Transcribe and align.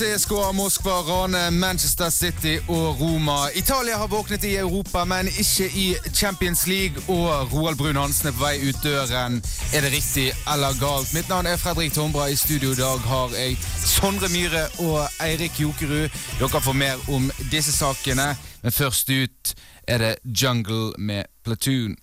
CSKA 0.00 0.52
Moskva 0.52 0.90
raner 0.90 1.50
Manchester 1.50 2.10
City 2.10 2.58
og 2.68 3.00
Roma. 3.00 3.50
Italia 3.54 3.96
har 3.96 4.08
våknet 4.08 4.44
i 4.44 4.56
Europa, 4.56 5.04
men 5.04 5.28
ikke 5.28 5.66
i 5.76 5.96
Champions 6.14 6.66
League. 6.66 7.02
Og 7.08 7.52
Roald 7.52 7.76
Brun 7.76 7.96
Hansen 7.96 8.30
er 8.30 8.32
på 8.32 8.40
vei 8.40 8.54
ut 8.64 8.80
døren. 8.84 9.36
Er 9.74 9.84
det 9.84 9.92
riktig 9.92 10.30
eller 10.54 10.72
galt? 10.80 11.12
Mitt 11.12 11.28
navn 11.28 11.46
er 11.46 11.60
Fredrik 11.60 11.92
Tombra. 11.92 12.30
I 12.32 12.36
studio 12.36 12.72
i 12.72 12.80
dag 12.80 13.04
har 13.12 13.36
jeg 13.36 13.58
Sondre 13.84 14.32
Myhre 14.32 14.64
og 14.88 15.04
Eirik 15.20 15.60
Jokerud. 15.60 16.08
Dere 16.40 16.64
får 16.64 16.80
mer 16.86 17.08
om 17.12 17.28
disse 17.52 17.76
sakene, 17.76 18.32
men 18.62 18.72
først 18.72 19.12
ut 19.12 19.54
er 19.84 19.98
det 19.98 20.14
Jungle 20.24 20.94
med 20.98 21.28
Platoon. 21.44 21.98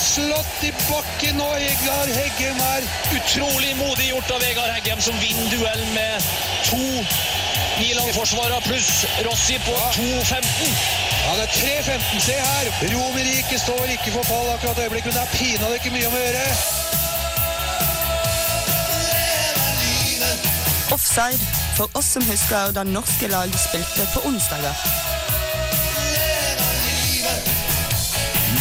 Slått 0.00 0.62
i 0.66 0.70
bakken, 0.88 1.40
og 1.40 1.54
Vegard 1.58 2.10
Heggem 2.16 2.60
er 2.62 2.86
Utrolig 3.16 3.74
modig 3.78 4.10
gjort 4.10 4.30
av 4.34 4.42
Vegard 4.44 4.72
Heggem, 4.74 5.00
som 5.02 5.16
vinner 5.22 5.48
duellen 5.52 5.92
med 5.94 6.28
to 6.68 6.82
Milan-forsvarere 7.78 8.60
pluss 8.66 9.04
Rossi 9.26 9.58
på 9.66 9.74
2.15. 9.96 10.74
Han 11.24 11.40
er 11.42 11.46
3.15, 11.46 12.20
se 12.26 12.36
her! 12.38 12.70
Romerike 12.94 13.58
står 13.58 13.84
ikke 13.96 14.14
for 14.14 14.28
fall 14.28 14.52
akkurat 14.54 14.78
i 14.78 14.86
øyeblikket, 14.86 15.14
men 15.14 15.18
det 15.18 15.24
er 15.24 15.34
pinadø 15.38 15.74
ikke 15.80 15.94
mye 15.96 16.10
om 16.10 16.18
å 16.18 16.22
gjøre. 16.24 16.44
Offside 20.94 21.50
for 21.74 21.98
oss 21.98 22.14
som 22.14 22.30
husker 22.30 22.76
da 22.76 22.86
norske 22.86 23.28
lag 23.32 23.58
spilte 23.58 24.06
på 24.14 24.22
onsdager. 24.28 25.13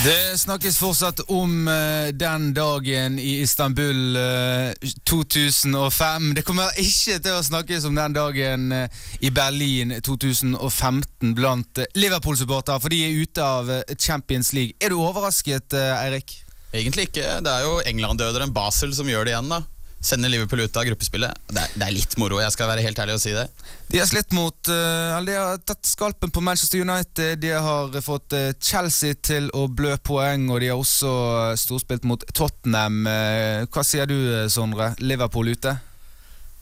Det 0.03 0.39
snakkes 0.39 0.75
fortsatt 0.81 1.21
om 1.31 1.67
uh, 1.67 2.09
den 2.11 2.49
dagen 2.53 3.15
i 3.19 3.37
Istanbul 3.39 4.17
uh, 4.17 4.89
2005. 5.07 6.33
Det 6.35 6.43
kommer 6.43 6.75
ikke 6.75 7.21
til 7.23 7.37
å 7.37 7.45
snakkes 7.45 7.87
om 7.87 7.95
den 7.95 8.17
dagen 8.17 8.65
uh, 8.75 9.05
i 9.23 9.31
Berlin 9.31 9.95
2015 10.03 11.31
blant 11.37 11.79
eh, 11.79 11.87
Liverpool-supportere, 11.95 12.83
for 12.83 12.91
de 12.91 12.99
er 13.05 13.15
ute 13.15 13.47
av 13.47 13.71
eh, 13.71 13.95
Champions 13.95 14.51
League. 14.51 14.75
Er 14.83 14.91
du 14.91 14.99
overrasket, 14.99 15.71
eh, 15.71 15.95
Eirik? 16.01 16.35
Egentlig 16.73 17.07
ikke. 17.07 17.37
Det 17.45 17.53
er 17.53 17.63
jo 17.63 17.79
England-døderen 17.87 18.51
Basel 18.51 18.91
som 18.97 19.07
gjør 19.07 19.29
det 19.29 19.37
igjen. 19.37 19.55
da 19.55 19.63
Sender 20.03 20.31
Liverpool 20.31 20.65
ut 20.65 20.77
av 20.77 20.83
gruppespillet. 20.89 21.43
Det 21.47 21.61
er, 21.61 21.75
det 21.79 21.85
er 21.87 21.95
litt 21.95 22.17
moro, 22.19 22.41
jeg 22.43 22.51
skal 22.55 22.69
være 22.69 22.83
helt 22.83 22.99
ærlig 22.99 23.15
og 23.15 23.23
si 23.23 23.31
det. 23.35 23.45
De 23.87 24.01
har 24.01 24.09
slitt 24.09 24.33
mot 24.35 24.71
uh, 24.71 25.21
De 25.23 25.37
har 25.37 25.61
tatt 25.63 25.87
skalpen 25.87 26.33
på 26.33 26.43
Manchester 26.43 26.83
United. 26.83 27.39
De 27.39 27.53
har 27.55 27.95
fått 28.03 28.35
uh, 28.35 28.51
Chelsea 28.59 29.15
til 29.15 29.47
å 29.55 29.69
blø 29.71 29.95
poeng, 30.03 30.49
og 30.51 30.59
de 30.59 30.73
har 30.73 30.81
også 30.81 31.13
eh, 31.13 31.55
storspilt 31.59 32.05
mot 32.09 32.23
Tottenham. 32.35 33.07
Uh, 33.07 33.63
Hva 33.71 33.85
sier 33.87 34.09
du, 34.09 34.17
eh, 34.43 34.47
Sondre? 34.51 34.91
Liverpool 34.99 35.53
ute? 35.55 35.77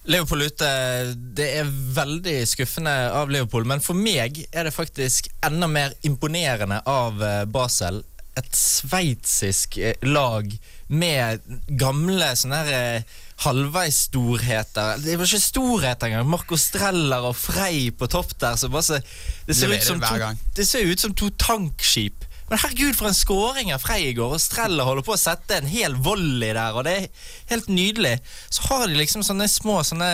Liverpool 0.04 0.42
ute, 0.50 0.70
det 1.14 1.48
er 1.60 1.68
veldig 1.94 2.40
skuffende 2.50 2.94
av 3.14 3.30
Liverpool, 3.30 3.68
men 3.70 3.84
for 3.86 3.98
meg 3.98 4.40
er 4.50 4.66
det 4.66 4.74
faktisk 4.74 5.30
enda 5.46 5.70
mer 5.70 5.94
imponerende 6.08 6.80
av 6.90 7.22
eh, 7.22 7.44
Basel. 7.46 8.02
Et 8.40 8.56
sveitsisk 8.58 9.78
eh, 9.78 10.08
lag 10.08 10.50
med 10.90 11.46
gamle 11.78 12.32
sånne 12.40 12.64
her 12.64 12.74
eh, 12.80 13.20
halvveisstorheter. 13.42 15.02
Det 15.02 15.18
var 15.18 15.30
ikke 15.30 15.44
storheter 15.44 16.10
engang. 16.10 16.28
Marco 16.30 16.58
Streller 16.60 17.30
og 17.30 17.38
Frey 17.38 17.90
på 17.96 18.10
topp 18.12 18.36
der. 18.42 18.58
Så 18.60 18.70
bare 18.72 19.02
det, 19.48 19.56
ser 19.58 19.74
ut 19.74 19.86
som 19.86 20.02
to, 20.04 20.34
det 20.58 20.68
ser 20.68 20.86
ut 20.90 21.00
som 21.02 21.16
to 21.18 21.32
tankskip. 21.42 22.28
Men 22.52 22.60
herregud, 22.60 22.98
for 23.00 23.08
en 23.08 23.16
skåring 23.16 23.70
av 23.72 23.80
Frey 23.80 24.10
i 24.10 24.16
går. 24.18 24.36
Og 24.36 24.44
Streller 24.44 24.84
holder 24.84 25.06
på 25.08 25.16
å 25.16 25.20
sette 25.20 25.56
en 25.56 25.70
hel 25.72 25.96
volley 26.04 26.52
der, 26.52 26.76
og 26.76 26.84
det 26.84 26.96
er 26.98 27.28
helt 27.54 27.70
nydelig. 27.72 28.18
Så 28.52 28.68
har 28.68 28.84
de 28.86 29.00
liksom 29.00 29.24
sånne 29.24 29.48
små, 29.48 29.80
sånne 29.88 30.12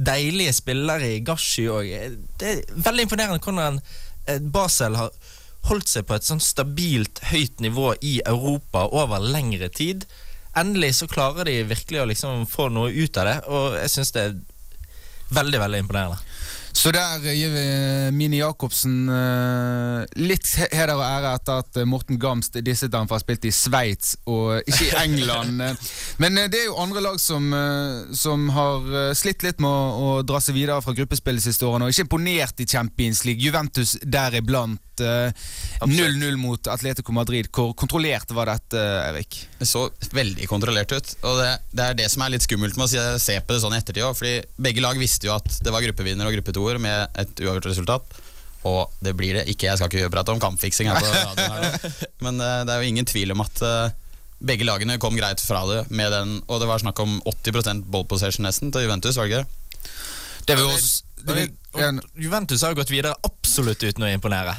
deilige 0.00 0.56
spillere 0.56 1.18
i 1.18 1.24
Gashi 1.26 1.66
òg. 1.68 1.90
Det 2.40 2.52
er 2.54 2.78
veldig 2.88 3.04
imponerende 3.06 3.44
hvordan 3.44 3.82
eh, 3.82 4.40
Basel 4.40 4.96
har 4.96 5.12
holdt 5.68 5.90
seg 5.90 6.06
på 6.08 6.16
et 6.16 6.24
sånn 6.24 6.40
stabilt 6.40 7.20
høyt 7.28 7.60
nivå 7.60 7.92
i 8.00 8.18
Europa 8.24 8.86
over 8.88 9.20
lengre 9.20 9.68
tid. 9.68 10.06
Endelig 10.56 10.94
så 10.96 11.08
klarer 11.10 11.48
de 11.48 11.58
virkelig 11.68 12.00
å 12.00 12.08
liksom 12.08 12.46
få 12.48 12.70
noe 12.72 12.92
ut 12.94 13.18
av 13.20 13.28
det, 13.28 13.36
og 13.52 13.76
jeg 13.76 13.92
syns 13.92 14.14
det 14.16 14.22
er 14.24 14.36
veldig, 15.36 15.60
veldig 15.60 15.82
imponerende. 15.84 16.18
Så 16.76 16.90
der 16.92 17.24
eh, 17.24 17.36
gir 17.38 17.52
vi 17.54 17.62
eh, 17.64 18.10
Mini 18.12 18.40
Jacobsen 18.42 19.08
eh, 19.08 20.02
litt 20.20 20.48
heder 20.60 20.92
og 20.98 21.04
ære 21.06 21.32
etter 21.38 21.62
at 21.62 21.78
Morten 21.88 22.18
Gamst 22.20 22.58
disset 22.64 22.94
ham 22.94 23.08
for 23.08 23.16
å 23.16 23.20
ha 23.20 23.24
spilt 23.24 23.46
i 23.48 23.52
Sveits 23.54 24.12
og 24.28 24.60
ikke 24.68 24.90
i 24.90 24.92
England. 25.06 25.62
Men 26.22 26.40
det 26.52 26.60
er 26.60 26.68
jo 26.68 26.78
andre 26.82 27.04
lag 27.08 27.20
som, 27.22 27.48
som 28.16 28.48
har 28.52 29.14
slitt 29.16 29.44
litt 29.46 29.62
med 29.62 29.70
å, 29.70 30.10
å 30.20 30.24
dra 30.26 30.40
seg 30.42 30.56
videre 30.58 30.82
fra 30.84 30.94
gruppespillet 30.96 31.44
siste 31.44 31.66
årene, 31.68 31.88
og 31.88 31.94
ikke 31.94 32.06
imponert 32.06 32.60
i 32.60 32.68
Champions 32.68 33.24
League. 33.24 33.42
Juventus 33.42 33.96
deriblant. 34.02 34.82
eh, 35.00 35.32
0-0 35.80 36.36
mot 36.40 36.68
Atletico 36.72 37.12
Madrid. 37.12 37.48
Hvor 37.52 37.74
kontrollert 37.76 38.30
var 38.36 38.48
dette, 38.52 38.80
Erik? 39.10 39.38
Det 39.58 39.68
så 39.68 39.86
veldig 40.12 40.48
kontrollert 40.48 40.92
ut. 40.92 41.12
Og 41.22 41.40
det, 41.40 41.50
det 41.72 41.84
er 41.84 41.98
det 42.00 42.08
som 42.12 42.24
er 42.24 42.32
litt 42.36 42.46
skummelt 42.46 42.78
med 42.80 42.88
å 42.88 43.18
se, 43.20 43.36
på 43.40 43.56
det 43.56 43.62
sånn 43.64 43.76
i 43.76 43.80
ettertid 43.80 44.06
òg. 44.06 44.22
Begge 44.56 44.84
lag 44.84 44.98
visste 45.00 45.28
jo 45.28 45.36
at 45.36 45.60
det 45.62 45.72
var 45.74 45.84
gruppevinner 45.84 46.28
og 46.28 46.36
gruppetoer 46.66 46.78
med 46.78 47.08
et 47.18 47.40
uavgjort 47.40 47.70
resultat. 47.70 48.16
Og 48.66 48.90
det 49.00 49.14
blir 49.14 49.36
det 49.38 49.46
ikke. 49.48 49.68
Jeg 49.68 49.78
skal 49.78 49.90
ikke 49.90 50.10
prate 50.10 50.32
om 50.32 50.40
kampfiksing 50.40 50.88
her 50.90 50.98
på 50.98 51.06
radioen, 51.12 51.52
her 51.52 52.10
men 52.24 52.40
eh, 52.40 52.64
det 52.66 52.74
er 52.74 52.82
jo 52.82 52.90
ingen 52.90 53.06
tvil 53.06 53.32
om 53.32 53.40
at 53.44 53.62
eh, 53.62 53.94
begge 54.40 54.66
lagene 54.66 54.98
kom 54.98 55.16
greit 55.16 55.40
fra 55.40 55.62
det 55.70 55.86
med 55.90 56.10
den. 56.12 56.40
Og 56.48 56.60
det 56.60 56.68
var 56.68 56.82
snakk 56.82 56.98
om 57.00 57.20
80 57.24 57.84
ball 57.86 58.06
possession 58.06 58.46
nesten 58.46 58.72
til 58.72 58.86
Juventus, 58.86 59.16
var 59.16 59.28
det 59.28 59.36
ikke 59.36 59.44
det? 59.44 59.90
Det 60.46 60.58
også 60.62 61.04
det 61.26 61.48
en, 61.82 61.98
Juventus 62.14 62.62
har 62.62 62.70
jo 62.70 62.78
gått 62.78 62.90
videre 62.92 63.16
absolutt 63.26 63.82
uten 63.82 64.04
å 64.06 64.10
imponere. 64.10 64.54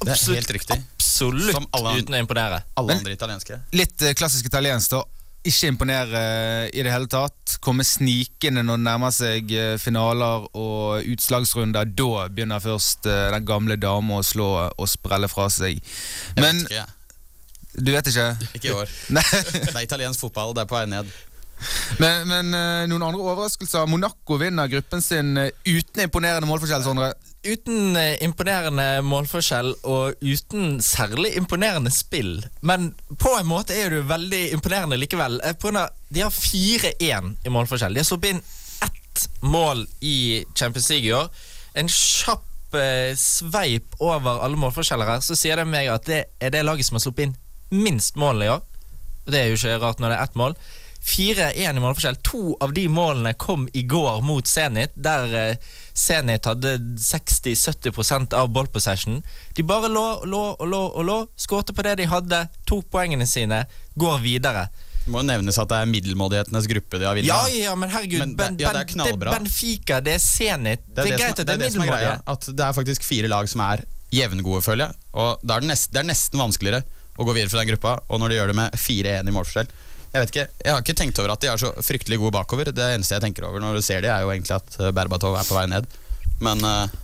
Det 0.00 0.14
er 0.14 0.36
helt 0.36 0.52
riktig. 0.56 0.76
Absolutt 0.96 1.52
Som 1.52 1.66
alle 1.76 1.92
uten 2.00 2.16
å 2.16 2.20
imponere. 2.20 2.62
Alle 2.80 2.96
andre 2.96 3.12
italienske. 3.16 3.58
litt 3.76 4.02
eh, 4.04 4.14
klassisk 4.16 4.48
italiensk 4.48 4.92
da 4.92 5.02
Ikke 5.46 5.68
imponere 5.70 6.20
eh, 6.20 6.64
i 6.74 6.82
det 6.82 6.92
hele 6.92 7.08
tatt 7.10 7.56
Komme 7.64 7.84
snikende 7.86 8.64
når 8.66 8.80
det 8.80 8.86
nærmer 8.88 9.14
seg 9.14 9.52
eh, 9.54 9.76
finaler 9.78 10.46
og 10.58 11.06
utslagsrunder 11.14 11.88
Da 11.96 12.26
begynner 12.32 12.62
først 12.64 13.06
eh, 13.10 13.28
den 13.34 13.46
gamle 13.48 13.76
dama 13.80 14.20
å 14.20 14.26
slå 14.26 14.48
og 14.68 14.90
sprelle 14.90 15.30
fra 15.30 15.48
seg 15.52 15.78
Jeg 15.78 16.42
Men 16.42 16.62
vet 16.64 16.70
ikke, 16.70 16.80
jeg. 16.80 16.92
du 17.76 17.92
vet 17.94 18.10
ikke 18.12 18.26
Ikke 18.58 18.68
i 18.72 18.76
år. 18.82 18.92
Det 19.16 19.74
er 19.76 19.82
italiensk 19.84 20.20
fotball, 20.26 20.54
det 20.56 20.64
er 20.64 20.70
på 20.70 20.78
vei 20.78 20.86
ned. 20.90 21.10
Men, 21.98 22.26
men 22.28 22.54
eh, 22.56 22.84
noen 22.90 23.04
andre 23.06 23.22
overraskelser 23.22 23.88
Monaco 23.88 24.36
vinner 24.40 24.68
gruppen 24.70 25.02
sin 25.04 25.36
eh, 25.40 25.52
uten 25.64 26.04
imponerende 26.04 26.48
målforskjell 26.48 26.84
Sondre 26.84 27.14
Uten 27.46 27.96
eh, 27.96 28.16
imponerende 28.26 28.84
målforskjell 29.06 29.70
og 29.86 30.18
uten 30.24 30.80
særlig 30.82 31.36
imponerende 31.38 31.92
spill. 31.94 32.40
Men 32.66 32.90
på 33.22 33.36
en 33.38 33.46
måte 33.46 33.76
er 33.76 33.94
det 33.94 34.08
veldig 34.08 34.42
imponerende 34.56 34.98
likevel. 34.98 35.38
de 35.38 36.24
har 36.24 36.34
4-1 36.34 37.46
i 37.46 37.52
målforskjell. 37.54 37.94
De 37.94 38.02
har 38.02 38.08
sluppet 38.08 38.34
inn 38.34 38.42
ett 38.82 39.28
mål 39.46 39.86
i 40.00 40.44
Champions 40.58 40.90
League 40.90 41.06
i 41.06 41.14
år. 41.14 41.30
En 41.78 41.88
kjapp 41.88 42.42
sveip 43.16 43.94
over 44.02 44.42
alle 44.42 44.58
målforskjeller 44.58 45.06
her, 45.06 45.22
så 45.22 45.36
sier 45.38 45.56
det 45.56 45.68
meg 45.70 45.86
at 45.88 46.04
det 46.10 46.24
er 46.42 46.50
det 46.52 46.64
laget 46.66 46.88
som 46.88 46.98
har 46.98 47.04
sluppet 47.06 47.28
inn 47.28 47.36
minst 47.70 48.18
mål 48.18 48.42
i 48.42 48.50
år. 48.50 48.66
Det 49.26 49.38
er 49.38 49.48
jo 49.52 49.60
ikke 49.60 49.78
rart 49.86 50.02
når 50.02 50.12
det 50.12 50.18
er 50.18 50.26
ett 50.26 50.36
mål. 50.42 50.58
4-1 51.06 51.76
i 51.76 51.80
målforskjell. 51.80 52.16
To 52.26 52.56
av 52.60 52.72
de 52.74 52.88
målene 52.90 53.32
kom 53.38 53.68
i 53.78 53.82
går 53.86 54.22
mot 54.26 54.46
Zenit, 54.50 54.90
der 54.98 55.34
eh, 55.38 55.68
Zenit 55.94 56.48
hadde 56.50 56.76
60-70% 56.98 58.34
av 58.34 58.50
ballpossession. 58.52 59.22
De 59.54 59.62
bare 59.66 59.88
lå 59.92 60.02
og 60.02 60.26
lå 60.26 60.42
og 60.58 60.66
lå 60.72 60.82
og 60.88 61.06
lå, 61.06 61.20
skårte 61.38 61.76
på 61.76 61.86
det 61.86 61.94
de 62.02 62.08
hadde, 62.10 62.42
tok 62.66 62.90
poengene 62.90 63.26
sine, 63.30 63.62
går 63.94 64.18
videre. 64.24 64.66
Det 65.06 65.12
må 65.14 65.22
jo 65.22 65.28
nevnes 65.28 65.58
at 65.62 65.70
det 65.70 65.78
er 65.78 65.90
middelmådighetenes 65.92 66.66
gruppe 66.72 66.98
de 66.98 67.06
har 67.06 67.14
vunnet. 67.14 67.30
Ja, 67.30 67.46
ja, 67.54 67.74
men 67.78 67.92
herregud, 67.94 68.24
Men 68.24 68.34
det- 68.34 68.36
ben, 68.42 68.56
ja, 68.58 68.72
det 68.74 68.96
er 68.98 69.16
det 69.16 69.30
Benfica, 69.30 70.00
det 70.02 70.14
er 70.18 70.18
Zenit. 70.18 70.82
Det 70.88 70.98
er, 70.98 71.04
Det 71.04 71.12
er 71.12 71.18
greit 71.22 71.30
at 71.30 71.46
det, 71.46 71.54
er 71.54 71.58
det 71.58 71.66
er 71.66 71.70
middelmådige. 71.70 72.22
At 72.26 72.46
det 72.50 72.64
er 72.66 72.72
faktisk 72.72 73.06
fire 73.06 73.28
lag 73.30 73.48
som 73.48 73.60
er 73.60 73.84
jevngode, 74.10 74.62
føler 74.66 74.88
jeg. 74.88 74.94
Og 75.14 75.38
det 75.42 75.54
er 75.54 75.60
det, 75.60 75.68
nest, 75.70 75.92
det 75.92 76.02
er 76.02 76.10
nesten 76.10 76.42
vanskeligere 76.42 76.82
å 77.16 77.24
gå 77.24 77.32
videre 77.32 77.50
fra 77.54 77.62
den 77.62 77.70
gruppa. 77.70 78.00
Og 78.10 78.18
når 78.20 78.28
de 78.28 78.34
gjør 78.40 78.50
det 78.50 78.56
med 78.58 78.72
4-1 78.74 79.30
i 79.30 79.36
målforskjell 79.38 79.70
Jeg 80.16 80.24
vet 80.24 80.30
ikke, 80.32 80.44
jeg 80.64 80.72
har 80.72 80.80
ikke 80.80 80.96
tenkt 80.96 81.18
over 81.20 81.34
at 81.34 81.42
de 81.44 81.48
er 81.52 81.60
så 81.60 81.70
fryktelig 81.84 82.16
gode 82.22 82.32
bakover. 82.32 82.70
Det 82.72 82.84
eneste 82.94 83.18
jeg 83.18 83.24
tenker 83.26 83.44
over 83.44 83.60
når 83.60 83.74
du 83.76 83.84
ser 83.84 84.00
de, 84.00 84.08
er 84.08 84.22
jo 84.24 84.30
egentlig 84.32 84.54
at 84.56 84.78
eh, 84.80 84.92
Berbatov 84.96 85.34
er 85.36 85.44
på 85.44 85.58
vei 85.58 85.66
ned. 85.68 85.88
Men 86.40 86.64
uh... 86.64 86.94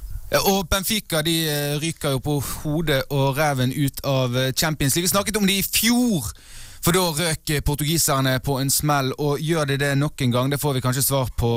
Og 0.48 0.62
Benfica 0.70 1.20
de 1.20 1.34
eh, 1.44 1.74
ryker 1.76 2.14
jo 2.14 2.22
på 2.24 2.38
hodet 2.40 3.02
og 3.12 3.36
ræven 3.36 3.74
ut 3.76 4.00
av 4.08 4.38
Champions 4.56 4.96
League. 4.96 5.04
Vi 5.04 5.12
snakket 5.12 5.36
om 5.36 5.44
de 5.50 5.58
i 5.60 5.66
fjor, 5.66 6.30
for 6.80 6.96
da 6.96 7.02
røk 7.18 7.52
portugiserne 7.66 8.38
på 8.40 8.56
en 8.62 8.72
smell. 8.72 9.12
Og 9.20 9.44
gjør 9.44 9.68
de 9.74 9.76
det 9.84 9.92
nok 10.00 10.24
en 10.24 10.32
gang? 10.38 10.48
Det 10.54 10.62
får 10.62 10.78
vi 10.78 10.84
kanskje 10.86 11.04
svar 11.04 11.28
på 11.36 11.52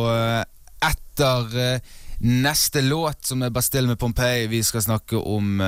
etter 0.84 1.80
neste 2.20 2.84
låt, 2.84 3.24
som 3.32 3.48
er 3.48 3.56
Bastille 3.56 3.88
med 3.88 4.02
Pompeii. 4.02 4.52
Vi 4.52 4.60
skal 4.64 4.84
snakke 4.84 5.24
om 5.24 5.64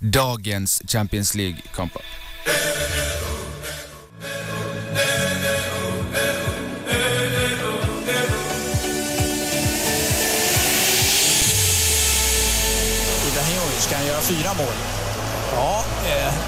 dagens 0.00 0.80
Champions 0.88 1.36
League-kamper. 1.36 3.15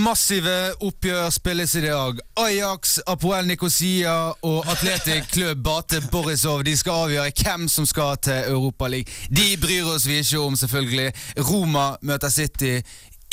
Massive 0.00 0.72
oppgjør 0.80 1.26
spilles 1.34 1.74
i 1.76 1.80
dag. 1.84 2.20
Ajax, 2.40 2.94
Apoel 3.10 3.44
Nikosia 3.50 4.14
og 4.46 4.68
Atletic 4.72 5.26
Klubb 5.34 5.60
Bate 5.66 5.98
Borisov 6.12 6.62
De 6.64 6.72
skal 6.78 7.02
avgjøre 7.04 7.34
hvem 7.36 7.66
som 7.68 7.84
skal 7.88 8.16
til 8.24 8.48
Europaligaen. 8.54 9.10
De 9.28 9.58
bryr 9.60 9.90
oss 9.92 10.06
vi 10.08 10.22
ikke 10.22 10.40
om, 10.40 10.56
selvfølgelig. 10.56 11.10
Roma 11.50 11.90
møter 12.00 12.32
City 12.32 12.78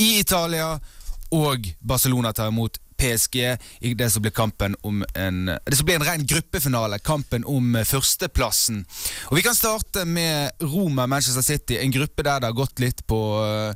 i 0.02 0.10
Italia, 0.20 0.74
og 1.32 1.70
Barcelona 1.80 2.34
tar 2.36 2.52
imot 2.52 2.82
PSG 2.98 3.40
i 3.88 3.94
det 3.96 4.10
som 4.12 4.26
blir 4.26 4.36
kampen 4.36 4.76
om 4.84 5.06
en 5.16 5.40
Det 5.48 5.78
som 5.78 5.88
blir 5.88 6.02
en 6.02 6.08
ren 6.10 6.28
gruppefinale, 6.28 7.00
kampen 7.00 7.46
om 7.48 7.80
førsteplassen. 7.86 8.84
Og 9.30 9.40
Vi 9.40 9.46
kan 9.46 9.56
starte 9.56 10.04
med 10.06 10.52
Roma-Manchester 10.60 11.46
City, 11.46 11.80
en 11.80 11.96
gruppe 11.96 12.24
der 12.28 12.42
det 12.42 12.52
har 12.52 12.60
gått 12.60 12.84
litt 12.84 13.08
på 13.08 13.22
eh, 13.46 13.74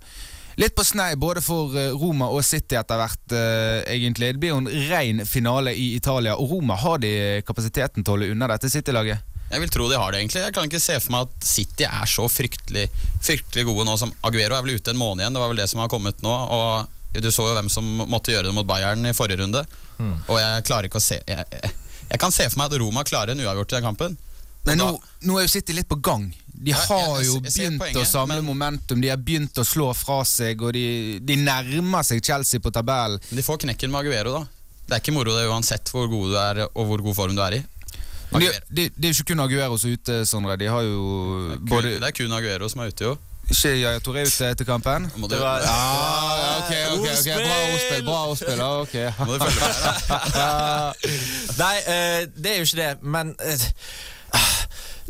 Litt 0.62 0.76
på 0.78 0.84
snei 0.86 1.16
både 1.18 1.42
for 1.42 1.74
eh, 1.74 1.90
Roma 1.98 2.28
og 2.30 2.44
City 2.46 2.78
etter 2.78 3.00
hvert, 3.00 3.34
eh, 3.34 3.80
egentlig. 3.96 4.36
Det 4.36 4.42
blir 4.44 4.52
jo 4.52 4.60
en 4.62 4.70
ren 4.92 5.24
finale 5.26 5.74
i 5.74 5.96
Italia, 5.96 6.36
og 6.38 6.54
Roma 6.54 6.78
har 6.78 7.02
de 7.02 7.14
kapasiteten 7.48 8.04
til 8.04 8.12
å 8.12 8.18
holde 8.18 8.30
unna 8.36 8.50
dette 8.52 8.70
City-laget? 8.70 9.26
Jeg 9.52 9.64
vil 9.64 9.72
tro 9.74 9.88
de 9.90 9.98
har 9.98 10.14
det, 10.14 10.22
egentlig. 10.22 10.44
Jeg 10.46 10.54
kan 10.56 10.70
ikke 10.70 10.84
se 10.84 11.00
for 11.02 11.16
meg 11.16 11.26
at 11.26 11.50
City 11.50 11.88
er 11.88 12.08
så 12.08 12.28
fryktelig, 12.30 12.86
fryktelig 13.26 13.66
gode 13.68 13.88
nå 13.90 13.98
som 14.00 14.14
Aguero 14.28 14.60
er 14.60 14.68
vel 14.68 14.78
ute 14.78 14.94
en 14.94 15.02
måned 15.02 15.26
igjen. 15.26 15.34
Det 15.34 15.42
var 15.42 15.52
vel 15.52 15.64
det 15.64 15.68
som 15.72 15.82
har 15.82 15.90
kommet 15.92 16.22
nå. 16.24 16.36
Og 16.56 17.18
du 17.18 17.32
så 17.34 17.50
jo 17.50 17.58
hvem 17.58 17.72
som 17.74 17.90
måtte 18.06 18.32
gjøre 18.32 18.52
det 18.52 18.56
mot 18.56 18.70
Bayern 18.70 19.10
i 19.10 19.16
forrige 19.18 19.42
runde. 19.42 19.66
Og 20.30 20.38
jeg 20.40 20.68
klarer 20.70 20.88
ikke 20.88 21.02
å 21.02 21.04
se 21.04 21.20
jeg, 21.20 21.44
jeg, 21.52 21.74
jeg 22.14 22.22
kan 22.22 22.34
se 22.34 22.48
for 22.48 22.62
meg 22.62 22.72
at 22.72 22.80
Roma 22.82 23.04
klarer 23.08 23.34
en 23.34 23.44
uavgjort 23.44 23.74
i 23.74 23.80
den 23.80 23.90
kampen. 23.90 24.16
Men 24.66 24.78
nå, 24.78 24.92
da- 24.92 25.28
nå 25.28 25.38
er 25.40 25.42
jo 25.48 25.48
City 25.48 25.74
litt 25.74 25.88
på 25.90 25.98
gang. 26.02 26.34
De 26.54 26.70
Ja, 26.72 26.78
har 26.78 27.18
jeg- 27.22 27.26
jo 27.26 27.40
begynt 27.42 27.80
poenget, 27.82 27.98
å 27.98 28.06
samle 28.06 28.36
men- 28.42 28.46
momentum, 28.46 29.02
de 29.02 29.08
har 29.10 29.18
begynt 29.18 29.54
å 29.58 29.64
slå 29.66 29.94
fra 29.96 30.22
seg, 30.24 30.62
og 30.62 30.74
de, 30.74 31.20
de 31.20 31.36
nærmer 31.36 32.04
seg 32.06 32.22
Chelsea 32.24 32.60
på 32.60 32.70
tabellen. 32.72 33.20
Men 33.32 33.36
de 33.38 33.42
får 33.44 33.58
knekken 33.66 33.90
med 33.90 34.06
Aguero, 34.06 34.32
da. 34.40 34.46
Det 34.88 34.94
er 34.98 35.00
ikke 35.02 35.14
moro 35.14 35.34
det 35.34 35.48
uansett 35.50 35.90
hvor 35.90 36.08
god 36.10 36.30
du 36.30 36.36
er 36.38 36.68
og 36.76 36.86
hvor 36.86 37.02
god 37.02 37.16
form 37.16 37.36
du 37.36 37.42
er 37.42 37.54
i. 37.54 37.66
Det 38.32 38.40
de, 38.40 38.52
de, 38.72 38.90
det 38.90 39.06
er 39.10 39.14
jo 39.14 39.24
ikke 39.24 39.28
kun 39.34 39.40
Aguero 39.44 39.78
som 39.78 39.90
er 39.90 39.94
ute, 39.98 40.26
Sondre. 40.26 40.58
De 40.58 40.66
har 40.68 40.82
jo 40.84 41.58
både 41.68 42.00
Det 42.00 42.04
er 42.04 42.12
kun 42.12 42.32
Aguero 42.32 42.70
som 42.70 42.82
er 42.82 42.88
ute, 42.94 43.02
jo. 43.10 43.18
Ikke 43.52 43.72
Yaya 43.82 44.00
Toré 44.00 44.22
ute 44.28 44.46
etter 44.52 44.64
kampen? 44.64 45.10
Må 45.18 45.28
du, 45.28 45.36
Det 45.36 45.40
var- 45.42 45.62
Ah, 45.66 46.60
ok, 46.60 46.72
ok, 46.94 47.08
okay. 47.20 47.34
Bra 47.44 47.58
ordspill. 47.74 48.04
Bra 48.06 48.28
ordspill. 48.30 48.62
ah, 48.62 48.82
ok. 48.82 48.94
må 49.26 49.38
du 49.38 49.46
følge 49.46 49.60
med. 49.60 50.34
da. 50.34 50.94
Nei, 51.64 51.78
eh, 51.88 52.26
det 52.38 52.46
er 52.54 52.58
jo 52.62 52.66
ikke 52.70 52.76
det, 52.78 53.04
men 53.04 53.36
eh, 53.40 53.58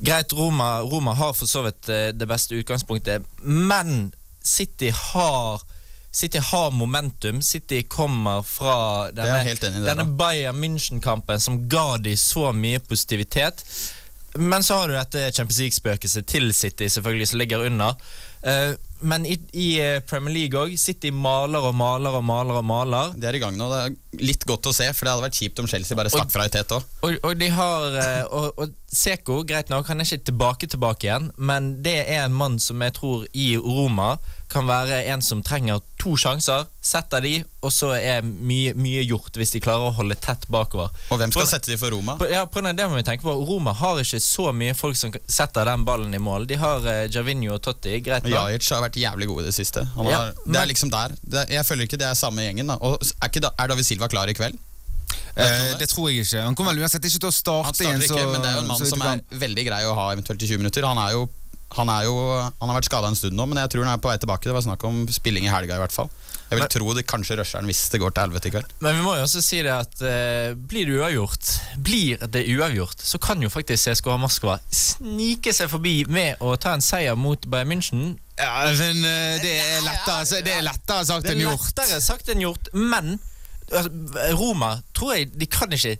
Greit, 0.01 0.33
Roma, 0.33 0.79
Roma 0.81 1.13
har 1.13 1.33
for 1.38 1.50
så 1.50 1.62
vidt 1.68 1.89
eh, 1.89 2.07
det 2.13 2.25
beste 2.29 2.56
utgangspunktet, 2.56 3.27
men 3.44 4.12
City 4.44 4.89
har 4.89 5.62
City 6.12 6.41
har 6.44 6.71
momentum. 6.71 7.41
City 7.41 7.83
kommer 7.83 8.44
fra 8.44 9.12
denne, 9.12 9.56
denne. 9.85 10.06
Bayern 10.06 10.57
München-kampen 10.59 11.40
som 11.40 11.69
ga 11.69 11.97
de 11.97 12.18
så 12.18 12.51
mye 12.51 12.80
positivitet. 12.80 13.63
Men 14.35 14.63
så 14.63 14.81
har 14.81 14.87
du 14.87 14.95
dette 14.95 15.31
Champions 15.31 15.59
League-spøkelset 15.59 16.28
til 16.28 16.54
City, 16.54 16.87
selvfølgelig, 16.87 17.28
som 17.28 17.40
ligger 17.40 17.66
under. 17.66 17.95
Eh, 18.44 18.73
men 19.01 19.25
i, 19.25 19.37
i 19.57 19.67
eh, 19.81 19.99
Premier 20.07 20.33
League 20.35 20.59
òg, 20.59 20.73
City 20.79 21.11
maler 21.13 21.63
og 21.67 21.75
maler 21.77 22.17
og 22.17 22.23
maler 22.25 22.59
og 22.59 22.65
maler. 22.67 23.15
De 23.17 23.27
er 23.27 23.37
i 23.37 23.41
gang 23.41 23.57
nå. 23.57 23.69
Det 23.71 23.81
er 23.81 24.25
litt 24.31 24.45
godt 24.49 24.69
å 24.69 24.73
se, 24.75 24.87
for 24.95 25.07
det 25.07 25.15
hadde 25.15 25.25
vært 25.27 25.39
kjipt 25.39 25.61
om 25.63 25.69
Chelsea 25.71 25.97
bare 25.97 26.11
stakk 26.13 26.33
fra 26.33 26.47
i 26.47 26.53
tet 26.53 26.73
òg. 26.75 26.85
Og, 27.07 27.17
og 27.27 27.39
de 27.39 27.49
har 27.55 27.97
eh, 28.03 28.23
og, 28.29 28.51
og 28.61 28.77
Seko, 28.91 29.41
greit 29.47 29.71
nok, 29.71 29.87
han 29.87 30.03
er 30.03 30.09
ikke 30.09 30.27
tilbake 30.31 30.67
tilbake 30.67 31.07
igjen, 31.07 31.29
men 31.39 31.73
det 31.85 31.95
er 32.03 32.25
en 32.25 32.35
mann 32.35 32.59
som 32.59 32.81
jeg 32.83 32.97
tror 32.97 33.23
i 33.31 33.53
Roma 33.55 34.17
kan 34.51 34.67
være 34.67 35.05
en 35.13 35.23
som 35.23 35.39
trenger 35.45 35.79
to 36.01 36.15
sjanser, 36.17 36.65
setter 36.81 37.21
de, 37.21 37.33
og 37.61 37.69
så 37.73 37.91
er 37.97 38.23
mye, 38.25 38.71
mye 38.73 39.03
gjort 39.05 39.37
hvis 39.37 39.53
de 39.53 39.61
klarer 39.61 39.91
å 39.91 39.93
holde 39.99 40.17
tett 40.17 40.47
bakover. 40.51 40.89
Og 41.13 41.19
hvem 41.21 41.29
skal 41.33 41.45
På- 41.45 41.49
sette 41.51 41.69
de 41.71 41.77
for 41.77 41.93
Roma? 41.93 42.15
På, 42.17 42.25
ja, 42.31 42.41
på 42.49 42.63
den, 42.65 42.73
det 42.79 42.87
må 42.89 42.97
vi 42.97 43.03
tenke 43.05 43.21
på. 43.27 43.35
Roma 43.47 43.73
har 43.77 44.01
ikke 44.01 44.19
så 44.25 44.49
mye 44.55 44.73
folk 44.77 44.97
som 44.97 45.13
setter 45.29 45.69
den 45.69 45.85
ballen 45.85 46.17
i 46.17 46.21
mål. 46.21 46.47
De 46.49 46.57
har 46.61 46.81
uh, 46.81 47.05
Javinho 47.13 47.53
og 47.59 47.61
Totti, 47.67 47.99
greit 48.01 48.25
da. 48.25 48.33
Jajic 48.33 48.71
har 48.73 48.81
vært 48.87 48.97
jævlig 49.03 49.29
god 49.29 49.43
i 49.43 49.47
det 49.51 49.55
siste. 49.59 49.85
Han 49.95 50.09
Ja, 50.09 50.23
men, 50.43 50.55
det 50.57 50.63
er 50.63 50.71
liksom 50.73 50.91
der. 50.93 51.13
Det, 51.21 51.45
jeg 51.53 51.67
føler 51.69 51.85
ikke 51.85 52.01
det 52.01 52.09
er 52.09 52.17
samme 52.17 52.47
gjengen. 52.49 52.73
da 52.73 52.79
Og 52.81 52.97
er, 52.97 53.29
ikke 53.29 53.45
da, 53.45 53.53
er 53.61 53.71
David 53.75 53.87
Silva 53.91 54.09
klar 54.11 54.31
i 54.33 54.35
kveld? 54.37 54.57
Eh, 55.35 55.77
det 55.79 55.87
tror 55.91 56.09
jeg 56.09 56.25
ikke. 56.25 56.41
Han 56.43 56.55
kommer 56.55 56.73
vel 56.75 56.83
uansett 56.83 57.05
ikke 57.07 57.19
til 57.21 57.29
å 57.29 57.31
Han 57.31 57.37
starte 57.37 57.75
starter 57.77 58.01
igjen. 58.01 58.03
ikke, 58.09 58.31
men 58.33 58.41
det 58.43 58.49
er 58.49 58.57
jo 58.57 58.63
en 58.65 58.71
mann 58.73 58.89
som 58.89 59.05
er 59.05 59.21
veldig 59.45 59.63
grei 59.69 59.83
å 59.87 59.93
ha 59.95 60.09
eventuelt 60.15 60.43
i 60.43 60.49
20 60.49 60.63
minutter. 60.65 60.87
Han 60.87 60.99
er 60.99 61.13
jo 61.15 61.29
han, 61.78 61.90
er 61.90 62.04
jo, 62.07 62.16
han 62.59 62.69
har 62.69 62.78
vært 62.80 62.90
skada 62.90 63.07
en 63.07 63.16
stund 63.16 63.33
nå, 63.37 63.45
men 63.47 63.57
jeg 63.61 63.69
tror 63.73 63.85
han 63.87 63.94
er 63.97 64.01
på 64.04 64.09
vei 64.11 64.18
tilbake. 64.19 64.44
Det 64.49 64.54
var 64.57 64.61
snakk 64.66 64.83
om 64.87 65.06
spilling 65.11 65.45
i 65.47 65.51
helga, 65.54 65.75
i 65.78 65.81
hvert 65.83 65.92
fall. 65.95 66.09
Jeg 66.51 66.57
vil 66.57 66.63
Men- 66.66 66.71
tro 66.73 66.94
det 66.97 67.06
kanskje 67.07 67.37
rusher 67.40 67.59
han 67.61 67.66
hvis 67.69 67.90
det 67.94 68.01
går 68.01 68.11
til 68.11 68.23
helvete 68.25 68.47
i 68.49 68.51
kveld. 68.51 68.71
Men 68.83 68.97
vi 68.97 69.01
må 69.06 69.13
jo 69.16 69.23
også 69.23 69.40
si 69.42 69.61
det 69.63 69.71
at 69.71 70.01
eh, 70.04 70.51
blir 70.54 70.85
det 70.90 70.97
uavgjort, 70.99 71.51
blir 71.80 72.18
det 72.28 72.44
uavgjort, 72.57 72.99
så 73.07 73.18
kan 73.23 73.40
jo 73.42 73.47
faktisk 73.54 73.85
CSKA 73.87 74.18
Moskva 74.19 74.57
snike 74.69 75.54
seg 75.56 75.69
forbi 75.71 76.01
med 76.11 76.42
å 76.44 76.57
ta 76.59 76.73
en 76.75 76.83
seier 76.83 77.16
mot 77.16 77.40
Bayern 77.47 77.71
München. 77.71 78.18
Ja, 78.42 78.66
men 78.75 78.99
eh, 79.06 79.40
det 79.40 79.54
er 79.61 79.81
lettere, 79.87 80.25
så- 80.28 80.44
det 80.44 80.57
er 80.57 80.66
lettere 80.68 81.06
sagt 81.07 81.23
Det 81.30 81.37
er 81.37 81.45
lettere 81.56 82.01
sagt 82.04 82.28
enn 82.35 82.42
gjort, 82.44 82.68
men 82.73 83.19
altså, 83.71 84.35
Roma 84.35 84.81
tror 84.94 85.16
jeg 85.16 85.31
de 85.40 85.47
kan 85.47 85.71
ikke 85.71 85.95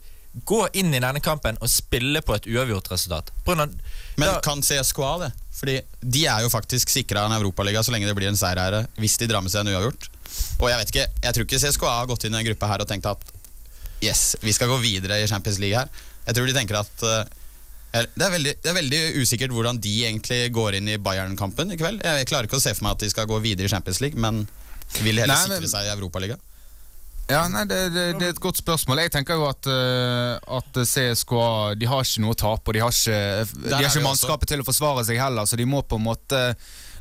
gå 0.48 0.62
inn 0.80 0.94
i 0.96 1.00
denne 1.04 1.20
kampen 1.24 1.58
og 1.62 1.68
spille 1.72 2.22
på 2.24 2.36
et 2.36 2.46
uavgjort 2.48 2.92
resultat. 2.92 3.32
På 3.46 3.52
grunn 3.54 3.62
av- 3.70 3.80
Men 4.18 4.28
da- 4.34 4.40
kan 4.44 4.62
CSKA 4.62 5.18
det? 5.20 5.32
Fordi 5.52 5.76
de 6.02 6.24
er 6.32 6.46
jo 6.46 6.50
faktisk 6.54 6.90
sikra 6.90 7.26
en 7.28 7.36
europaliga 7.36 7.84
så 7.84 7.92
lenge 7.94 8.08
det 8.10 8.16
blir 8.18 8.30
en 8.32 8.40
seier 8.40 8.60
her, 8.62 8.88
hvis 9.02 9.18
de 9.22 9.28
drar 9.30 9.44
med 9.44 9.52
seg 9.54 9.66
en 9.66 9.74
uavgjort. 9.76 10.08
Og 10.62 10.70
jeg 10.72 10.80
vet 10.80 10.94
ikke, 10.94 11.06
jeg 11.26 11.36
tror 11.36 11.48
ikke 11.48 11.60
CSKA 11.66 11.92
har 12.00 12.10
gått 12.10 12.26
inn 12.28 12.38
i 12.38 12.40
en 12.40 12.48
gruppe 12.48 12.70
her 12.72 12.84
og 12.86 12.90
tenkt 12.90 13.10
at 13.12 13.34
yes, 14.02 14.36
vi 14.42 14.54
skal 14.56 14.72
gå 14.72 14.80
videre 14.82 15.20
i 15.22 15.28
Champions 15.30 15.60
League 15.62 15.78
her. 15.78 15.92
Jeg 16.26 16.38
tror 16.38 16.48
de 16.50 16.56
tenker 16.56 16.80
at 16.80 17.04
eh, 17.06 18.06
det, 18.16 18.24
er 18.24 18.32
veldig, 18.34 18.54
det 18.64 18.72
er 18.72 18.78
veldig 18.78 19.02
usikkert 19.20 19.52
hvordan 19.54 19.82
de 19.84 19.94
egentlig 20.08 20.40
går 20.56 20.80
inn 20.80 20.88
i 20.94 21.00
Bayern-kampen 21.02 21.76
i 21.76 21.78
kveld. 21.80 22.02
Jeg 22.08 22.30
klarer 22.32 22.48
ikke 22.48 22.62
å 22.62 22.64
se 22.64 22.74
for 22.78 22.88
meg 22.88 22.96
at 22.96 23.04
de 23.04 23.12
skal 23.12 23.28
gå 23.30 23.42
videre 23.44 23.68
i 23.68 23.74
Champions 23.74 24.00
League, 24.04 24.18
men 24.22 24.46
vil 25.02 25.20
heller 25.20 25.36
Nei, 25.36 25.50
men- 25.52 25.60
sikre 25.60 25.74
seg 25.76 25.90
i 25.90 25.94
Europaliga. 25.94 26.40
Ja, 27.32 27.46
nei, 27.52 27.64
det, 27.70 27.80
det, 27.96 28.06
det 28.20 28.28
er 28.28 28.34
et 28.36 28.42
godt 28.44 28.60
spørsmål. 28.60 29.02
Jeg 29.06 29.14
tenker 29.16 29.40
jo 29.40 29.46
at, 29.48 29.68
eh, 29.72 30.36
at 30.58 30.80
CSKA 30.88 31.48
De 31.80 31.88
har 31.90 32.04
ikke 32.06 32.24
noe 32.26 32.36
å 32.36 32.40
tape, 32.42 32.68
og 32.72 32.76
de 32.78 32.84
har 32.84 32.92
ikke, 32.94 33.22
de 33.66 33.74
har 33.78 33.88
ikke 33.88 34.04
mannskapet 34.06 34.46
også. 34.46 34.52
til 34.54 34.64
å 34.64 34.68
forsvare 34.68 35.06
seg 35.08 35.22
heller, 35.22 35.48
så 35.50 35.60
de 35.60 35.68
må 35.70 35.82
på 35.88 36.00
en 36.02 36.06
måte 36.10 36.42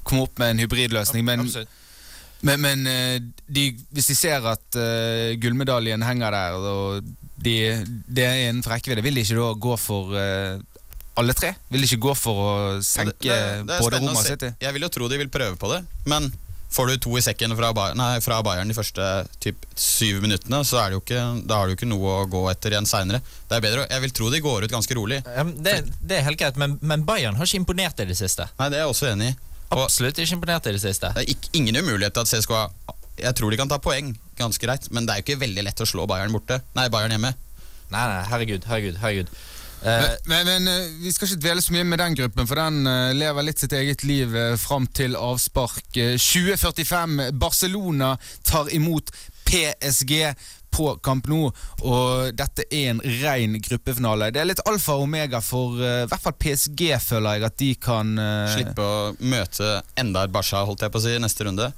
komme 0.07 0.25
opp 0.29 0.39
med 0.41 0.55
en 0.55 0.63
hybridløsning. 0.65 1.25
Men, 1.27 1.45
men, 2.47 2.61
men 2.65 2.87
eh, 2.89 3.17
de, 3.53 3.67
hvis 3.93 4.11
de 4.13 4.17
ser 4.17 4.47
at 4.49 4.79
uh, 4.81 5.35
gullmedaljen 5.43 6.03
henger 6.07 6.33
der, 6.39 6.57
og 6.57 7.11
de, 7.41 7.57
det 8.09 8.25
er 8.27 8.39
innenfor 8.49 8.77
rekkevidde, 8.79 9.05
vil 9.05 9.19
de 9.21 9.25
ikke 9.27 9.37
da 9.41 9.51
gå 9.67 9.75
for 9.81 10.15
uh, 10.17 10.61
alle 11.21 11.35
tre? 11.37 11.51
Vil 11.73 11.83
de 11.85 11.89
ikke 11.91 12.01
gå 12.07 12.15
for 12.17 12.41
å 12.45 12.53
senke 12.85 13.19
Det- 13.21 13.35
det- 13.35 13.67
det 13.69 13.81
både 13.83 13.99
Roma 14.01 14.15
og. 14.17 14.23
City? 14.25 14.55
Jeg 14.63 14.73
vil 14.77 14.87
jo 14.87 14.93
tro 14.95 15.09
de 15.11 15.19
vil 15.21 15.29
prøve 15.33 15.59
på 15.61 15.69
det, 15.75 15.83
men 16.09 16.31
får 16.71 16.87
du 16.91 16.97
to 17.03 17.17
i 17.19 17.23
sekken 17.25 17.55
fra, 17.59 17.73
Bayern, 17.75 17.99
nei, 17.99 18.21
fra 18.23 18.41
Bayern 18.47 18.71
de 18.71 18.77
første 18.77 19.07
typ, 19.43 19.67
syv 19.75 20.21
minuttene, 20.23 20.62
så 20.67 20.79
er 20.83 20.91
det 20.91 20.99
jo 20.99 21.03
ikke, 21.03 21.23
da 21.50 21.61
har 21.61 21.71
du 21.71 21.75
ikke 21.75 21.89
noe 21.91 22.15
å 22.21 22.29
gå 22.31 22.45
etter 22.53 22.77
igjen 22.77 22.87
seinere. 22.89 23.23
Det 23.50 23.59
er 23.59 23.65
bedre, 23.65 23.87
Jeg 23.91 24.05
vil 24.07 24.15
tro 24.17 24.31
de 24.31 24.41
går 24.45 24.67
ut 24.67 24.75
ganske 24.75 24.97
rolig. 24.99 25.21
Det, 25.67 25.77
det 26.00 26.19
er 26.21 26.27
helt 26.29 26.41
greit, 26.41 26.59
men, 26.61 26.79
men 26.81 27.05
Bayern 27.09 27.39
har 27.39 27.49
ikke 27.49 27.62
imponert 27.65 28.00
i 28.03 28.09
det 28.11 28.19
siste. 28.19 28.47
Nei, 28.61 28.71
Det 28.71 28.79
er 28.79 28.87
jeg 28.87 28.95
også 28.95 29.11
enig 29.12 29.33
i. 29.33 29.37
Absolutt 29.71 30.19
ikke 30.19 30.35
imponert 30.39 30.67
i 30.67 30.75
det 30.75 30.83
siste. 30.83 31.12
det 31.15 31.23
er 31.23 31.31
ikke, 31.35 31.53
ingen 31.59 31.77
umulighet 31.79 32.15
til 32.17 32.25
at 32.27 32.31
CSKA 32.33 32.62
Jeg 33.21 33.37
tror 33.39 33.53
de 33.53 33.59
kan 33.61 33.71
ta 33.71 33.79
poeng 33.79 34.15
ganske 34.39 34.65
greit, 34.67 34.89
men 34.91 35.07
det 35.07 35.15
er 35.15 35.21
jo 35.21 35.27
ikke 35.29 35.43
veldig 35.45 35.62
lett 35.67 35.83
å 35.85 35.87
slå 35.87 36.07
Bayern 36.11 36.33
borte. 36.35 36.62
Nei, 36.75 36.89
Bayern 36.91 37.12
hjemme. 37.15 37.35
Nei, 37.91 38.03
nei, 38.07 38.23
herregud, 38.31 38.67
herregud, 38.71 38.99
herregud. 39.03 39.31
Eh, 39.83 40.05
Men, 40.25 40.47
men, 40.47 40.47
men 40.47 40.69
eh, 40.69 40.87
vi 41.01 41.13
skal 41.13 41.29
ikke 41.29 41.41
dvele 41.41 41.65
så 41.65 41.75
mye 41.75 41.89
med 41.89 42.03
den 42.03 42.17
gruppen, 42.19 42.47
for 42.49 42.61
den 42.61 42.87
eh, 42.87 43.11
lever 43.17 43.47
litt 43.47 43.63
sitt 43.63 43.75
eget 43.77 44.05
liv 44.05 44.37
fram 44.61 44.87
til 44.87 45.17
avspark. 45.17 45.87
Eh, 45.97 46.17
2045. 46.21 47.31
Barcelona 47.41 48.17
tar 48.47 48.73
imot 48.77 49.13
PSG 49.49 50.35
på 50.71 50.93
Camp 51.03 51.27
Nou, 51.27 51.49
og 51.83 52.37
dette 52.39 52.63
er 52.71 52.93
en 52.93 53.01
ren 53.23 53.57
gruppefinale. 53.59 54.29
Det 54.31 54.43
er 54.43 54.47
litt 54.53 54.63
alfa 54.71 54.95
og 54.95 55.09
omega 55.09 55.41
for 55.43 55.81
uh, 55.81 56.05
i 56.05 56.11
hvert 56.11 56.23
fall 56.23 56.37
PSG, 56.39 56.85
føler 57.03 57.41
jeg, 57.41 57.49
at 57.49 57.57
de 57.59 57.71
kan 57.83 58.13
uh... 58.15 58.53
Slippe 58.53 58.85
å 58.85 59.01
møte 59.19 59.81
enda 59.99 60.23
et 60.29 60.35
Barca, 60.35 60.63
holdt 60.69 60.87
jeg 60.87 60.95
på 60.95 61.03
å 61.03 61.05
si, 61.05 61.17
i 61.17 61.23
neste 61.23 61.49
runde. 61.49 61.73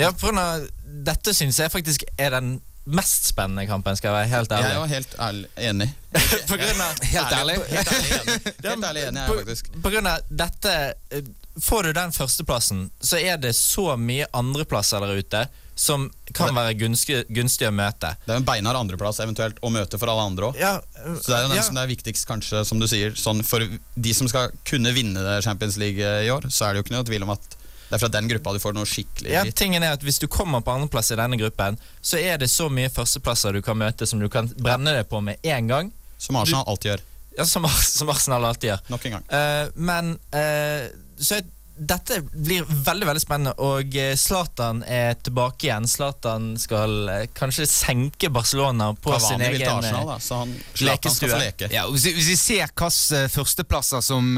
ja, 0.00 0.08
av 0.08 0.64
dette 1.04 1.36
syns 1.36 1.60
jeg 1.60 1.74
faktisk 1.74 2.06
er 2.16 2.32
den 2.38 2.54
mest 2.88 3.28
spennende 3.28 3.66
kampen, 3.68 3.96
skal 3.98 4.10
jeg 4.10 4.16
være 4.16 4.30
helt 4.32 4.52
ærlig. 4.52 4.68
Jeg 4.68 4.74
er 4.74 4.80
jo 4.80 4.92
helt 4.94 5.58
enig. 5.68 5.88
på 6.50 6.56
grunn 6.56 6.80
av 6.80 7.02
Helt 7.04 7.36
ærlig. 7.36 7.56
Helt 7.68 7.92
ærlig 7.92 8.12
enig. 8.16 8.36
Helt 8.68 8.84
ærlig 8.90 9.02
enig 9.10 9.20
jeg 9.20 9.28
på, 9.28 9.38
faktisk. 9.42 9.70
på 9.84 9.92
grunn 9.92 10.08
av 10.08 10.30
dette 10.42 10.74
eh, 11.12 11.30
Får 11.58 11.88
du 11.88 11.92
den 11.92 12.12
førsteplassen, 12.14 12.84
så 13.02 13.18
er 13.18 13.40
det 13.42 13.50
så 13.58 13.96
mye 13.98 14.28
andreplasser 14.38 15.02
der 15.02 15.18
ute 15.18 15.40
som 15.78 16.04
kan 16.34 16.54
være 16.54 16.74
gunstig, 16.78 17.20
gunstig 17.34 17.68
å 17.68 17.72
møte. 17.74 18.10
Det 18.24 18.34
er 18.34 18.40
en 18.40 18.46
beinhard 18.46 18.78
andreplass 18.80 19.20
eventuelt 19.22 19.60
å 19.62 19.70
møte 19.70 19.98
for 20.00 20.10
alle 20.10 20.24
andre 20.30 20.48
òg. 20.50 20.58
Ja, 20.58 20.76
Så 21.18 21.30
det 21.30 21.36
er 21.36 21.44
jo 21.44 21.50
den 21.52 21.60
ja. 21.60 21.66
som 21.66 21.78
er 21.78 21.90
viktigst, 21.90 22.26
kanskje, 22.30 22.64
som 22.66 22.82
du 22.82 22.86
sier. 22.90 23.14
Sånn 23.18 23.44
for 23.46 23.62
de 23.66 24.14
som 24.14 24.30
skal 24.30 24.54
kunne 24.66 24.94
vinne 24.96 25.38
Champions 25.44 25.78
League 25.78 26.02
eh, 26.02 26.26
i 26.26 26.32
år, 26.34 26.48
så 26.50 26.66
er 26.66 26.74
det 26.74 26.82
jo 26.82 26.88
ikke 26.88 26.96
noe 26.96 27.06
tvil 27.10 27.26
om 27.26 27.34
at 27.36 27.57
det 27.88 27.96
er 27.96 28.02
fra 28.02 28.10
den 28.12 28.28
gruppa 28.28 28.52
du 28.52 28.60
får 28.60 28.74
noe 28.76 28.88
skikkelig 28.88 29.32
Ja, 29.32 29.42
tingen 29.56 29.82
er 29.82 29.94
at 29.96 30.02
Hvis 30.04 30.18
du 30.20 30.26
kommer 30.28 30.60
på 30.64 30.74
andreplass 30.74 31.10
i 31.14 31.16
denne 31.18 31.38
gruppen, 31.40 31.78
så 32.04 32.20
er 32.20 32.36
det 32.40 32.50
så 32.52 32.68
mye 32.72 32.90
førsteplasser 32.92 33.56
du 33.56 33.62
kan 33.64 33.78
møte 33.80 34.06
som 34.06 34.20
du 34.20 34.28
kan 34.32 34.48
brenne 34.58 34.92
deg 34.98 35.08
på 35.08 35.20
med 35.24 35.40
en 35.42 35.70
gang. 35.70 35.92
Som 36.18 36.36
Arsenal 36.36 36.66
alltid 36.68 36.92
gjør. 36.92 37.04
Ja, 37.38 37.44
Som, 37.48 37.68
som 37.98 38.10
Arsenal 38.12 38.44
alltid 38.44 38.72
gjør. 38.72 38.82
Nok 38.92 39.06
en 39.08 39.16
gang. 39.18 39.28
Uh, 39.32 39.70
men 39.74 40.12
uh, 40.34 40.88
Så 41.16 41.38
er- 41.40 41.48
dette 41.78 42.20
blir 42.32 42.64
veldig 42.68 43.06
veldig 43.06 43.20
spennende, 43.22 43.52
og 43.62 43.94
eh, 43.96 44.14
Zlatan 44.18 44.80
er 44.86 45.14
tilbake 45.24 45.68
igjen. 45.68 45.86
Zlatan 45.88 46.50
skal 46.58 47.08
eh, 47.08 47.24
kanskje 47.36 47.66
senke 47.70 48.30
Barcelona 48.34 48.90
på 48.94 49.14
sin 49.22 49.40
egen 49.46 49.62
Arsenal, 49.70 50.02
eh, 50.02 50.10
da, 50.12 50.18
så 50.20 50.40
han 50.42 50.54
lekestue. 50.82 51.14
skal 51.14 51.32
få 51.34 51.40
leke. 51.42 51.68
Ja, 51.74 51.84
hvis, 51.92 52.04
vi- 52.08 52.14
hvis 52.18 52.28
vi 52.32 52.36
ser 52.40 52.72
hvilke 52.72 53.22
førsteplasser 53.34 54.02
som 54.04 54.32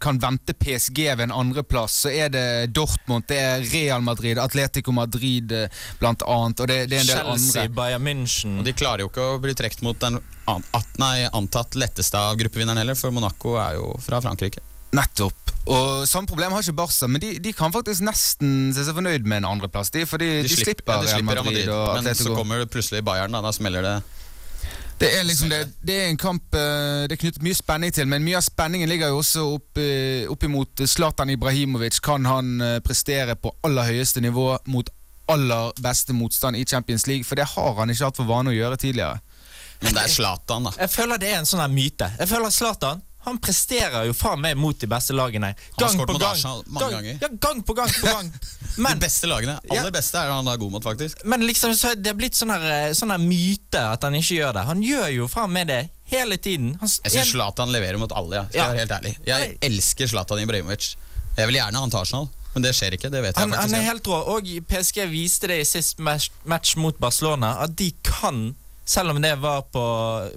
kan 0.00 0.18
vente 0.22 0.54
PSG 0.54 1.02
ved 1.16 1.26
en 1.28 1.32
andreplass, 1.36 1.98
så 2.06 2.10
er 2.12 2.28
det 2.34 2.46
Dortmund, 2.76 3.26
det 3.28 3.38
er 3.40 3.66
Real 3.72 4.02
Madrid, 4.04 4.38
Atletico 4.38 4.92
Madrid 4.92 5.52
blant 6.00 6.22
annet, 6.26 6.60
og 6.60 6.68
det, 6.70 6.78
det 6.90 6.98
er 6.98 7.04
en 7.04 7.10
del 7.10 7.16
Chelsea, 7.24 7.62
andre. 7.64 7.74
Bayern 7.76 8.02
München 8.06 8.58
Og 8.60 8.64
de 8.68 8.72
klarer 8.76 9.04
jo 9.04 9.10
ikke 9.10 9.26
å 9.34 9.40
bli 9.42 9.54
trukket 9.58 9.82
mot 9.86 9.98
den 10.00 10.20
an, 10.46 10.62
at, 10.76 10.86
nei, 11.02 11.26
antatt 11.34 11.74
letteste 11.74 12.14
av 12.20 12.36
gruppevinneren 12.38 12.78
heller, 12.78 12.94
for 12.98 13.10
Monaco 13.14 13.56
er 13.58 13.78
jo 13.80 13.92
fra 14.04 14.20
Frankrike. 14.22 14.60
Nettopp. 14.96 15.52
Og 15.66 16.06
Samme 16.06 16.30
problem 16.30 16.54
har 16.54 16.62
ikke 16.62 16.76
Barca, 16.78 17.08
men 17.10 17.22
de, 17.22 17.32
de 17.42 17.52
kan 17.56 17.72
faktisk 17.74 18.04
nesten 18.06 18.70
se 18.74 18.84
seg 18.86 18.94
fornøyd 18.94 19.26
med 19.26 19.42
en 19.42 19.48
andreplass. 19.56 19.90
De, 19.94 20.04
fordi 20.06 20.28
de, 20.46 20.52
slipper, 20.52 20.94
ja, 20.94 21.02
de 21.02 21.10
Real 21.10 21.18
slipper 21.18 21.42
Madrid, 21.42 21.72
og 21.74 22.04
men 22.04 22.14
så 22.14 22.36
kommer 22.36 22.62
det 22.62 22.70
plutselig 22.70 23.02
Bayern, 23.06 23.34
da, 23.34 23.42
da 23.42 23.52
smeller 23.54 23.82
det. 23.86 23.96
Det 24.96 25.10
er 25.12 25.26
liksom 25.28 25.50
det, 25.52 25.58
det 25.84 25.96
er 26.00 26.06
en 26.08 26.16
kamp 26.16 26.54
eh, 26.56 27.04
det 27.04 27.18
er 27.18 27.20
knyttet 27.20 27.42
mye 27.44 27.56
spenning 27.56 27.92
til, 27.92 28.06
men 28.08 28.24
mye 28.24 28.38
av 28.38 28.44
spenningen 28.46 28.88
ligger 28.88 29.12
jo 29.12 29.18
også 29.20 29.42
opp, 29.58 29.80
eh, 29.82 30.24
opp 30.32 30.46
imot 30.46 30.86
Zlatan 30.88 31.34
Ibrahimovic. 31.34 31.98
Kan 32.04 32.24
han 32.24 32.54
eh, 32.64 32.78
prestere 32.84 33.36
på 33.36 33.52
aller 33.66 33.90
høyeste 33.90 34.22
nivå 34.24 34.54
mot 34.72 34.88
aller 35.28 35.74
beste 35.82 36.16
motstand 36.16 36.56
i 36.56 36.64
Champions 36.64 37.04
League? 37.10 37.28
For 37.28 37.36
det 37.36 37.50
har 37.52 37.76
han 37.76 37.92
ikke 37.92 38.08
hatt 38.08 38.22
for 38.22 38.30
vane 38.30 38.54
å 38.54 38.56
gjøre 38.56 38.80
tidligere. 38.80 39.20
Men 39.82 39.98
det 39.98 40.06
er 40.06 40.14
Zlatan, 40.14 40.70
da. 40.70 40.72
Jeg 40.80 40.94
føler 40.94 41.20
det 41.20 41.34
er 41.34 41.42
en 41.42 41.50
sånn 41.50 41.74
myte. 41.74 42.08
Jeg 42.16 42.30
føler 42.30 42.54
Zlatan 42.54 43.04
han 43.26 43.38
presterer 43.42 44.06
jo 44.06 44.14
faen 44.16 44.40
meg 44.40 44.56
mot 44.58 44.78
de 44.78 44.86
beste 44.90 45.14
lagene. 45.16 45.52
Gang. 45.78 45.96
mot 45.98 46.22
Arsenal 46.22 46.62
mange 46.66 46.90
gang, 46.90 46.92
ganger. 47.02 47.18
Ja, 47.22 47.28
gang 47.42 47.62
på 47.66 47.74
gang 47.74 47.90
på 47.90 48.06
gang. 48.06 48.30
de 48.76 48.94
beste 49.02 49.26
lagene. 49.30 49.58
Aller 49.70 49.90
beste 49.94 50.20
er 50.22 50.30
han 50.30 50.46
da 50.46 50.54
god 50.60 50.72
mot, 50.76 50.84
faktisk. 50.86 51.24
men 51.24 51.42
liksom 51.46 51.74
så 51.76 51.90
er 51.92 52.00
det 52.00 52.14
blitt 52.18 52.38
sånn 52.38 52.52
her, 52.54 52.66
eh, 52.76 52.92
sånn 52.96 53.10
her 53.14 53.22
myte 53.22 53.82
at 53.96 54.06
han 54.06 54.14
ikke 54.18 54.38
gjør 54.38 54.56
det. 54.56 54.64
Han 54.70 54.82
gjør 54.86 55.08
jo 55.16 55.28
faen 55.32 55.52
meg 55.52 55.66
det 55.72 55.80
hele 56.12 56.38
tiden. 56.38 56.76
Han, 56.80 56.88
Jeg 57.04 57.12
syns 57.16 57.32
Zlatan 57.34 57.72
leverer 57.74 57.98
mot 57.98 58.12
alle, 58.14 58.36
ja. 58.36 58.44
skal 58.48 58.60
Ja. 58.60 58.68
være 58.70 58.84
helt 58.84 58.96
ærlig. 59.00 59.14
Jeg 59.26 59.58
elsker 59.70 60.06
Zlatan 60.14 60.42
Ibrahimovic. 60.46 60.92
Jeg 61.36 61.46
vil 61.50 61.58
gjerne 61.58 61.74
ha 61.76 61.82
han 61.82 61.90
til 61.90 61.98
Arsenal, 62.00 62.28
men 62.54 62.62
det 62.64 62.70
skjer 62.78 62.94
ikke. 62.96 63.10
Det 63.12 63.20
vet 63.24 63.34
jeg 63.34 63.42
han, 63.42 63.52
han 63.52 63.74
er 63.74 63.82
helt 63.90 64.06
rå. 64.08 64.20
Og 64.36 64.46
PSG 64.70 65.02
viste 65.10 65.50
det 65.50 65.58
i 65.60 65.66
sist 65.68 65.98
match, 65.98 66.30
match 66.48 66.76
mot 66.80 66.96
Barcelona, 67.02 67.56
at 67.66 67.74
de 67.76 67.90
kan 68.06 68.54
selv 68.86 69.10
om 69.10 69.20
det 69.22 69.34
var 69.42 69.66
på, 69.72 69.84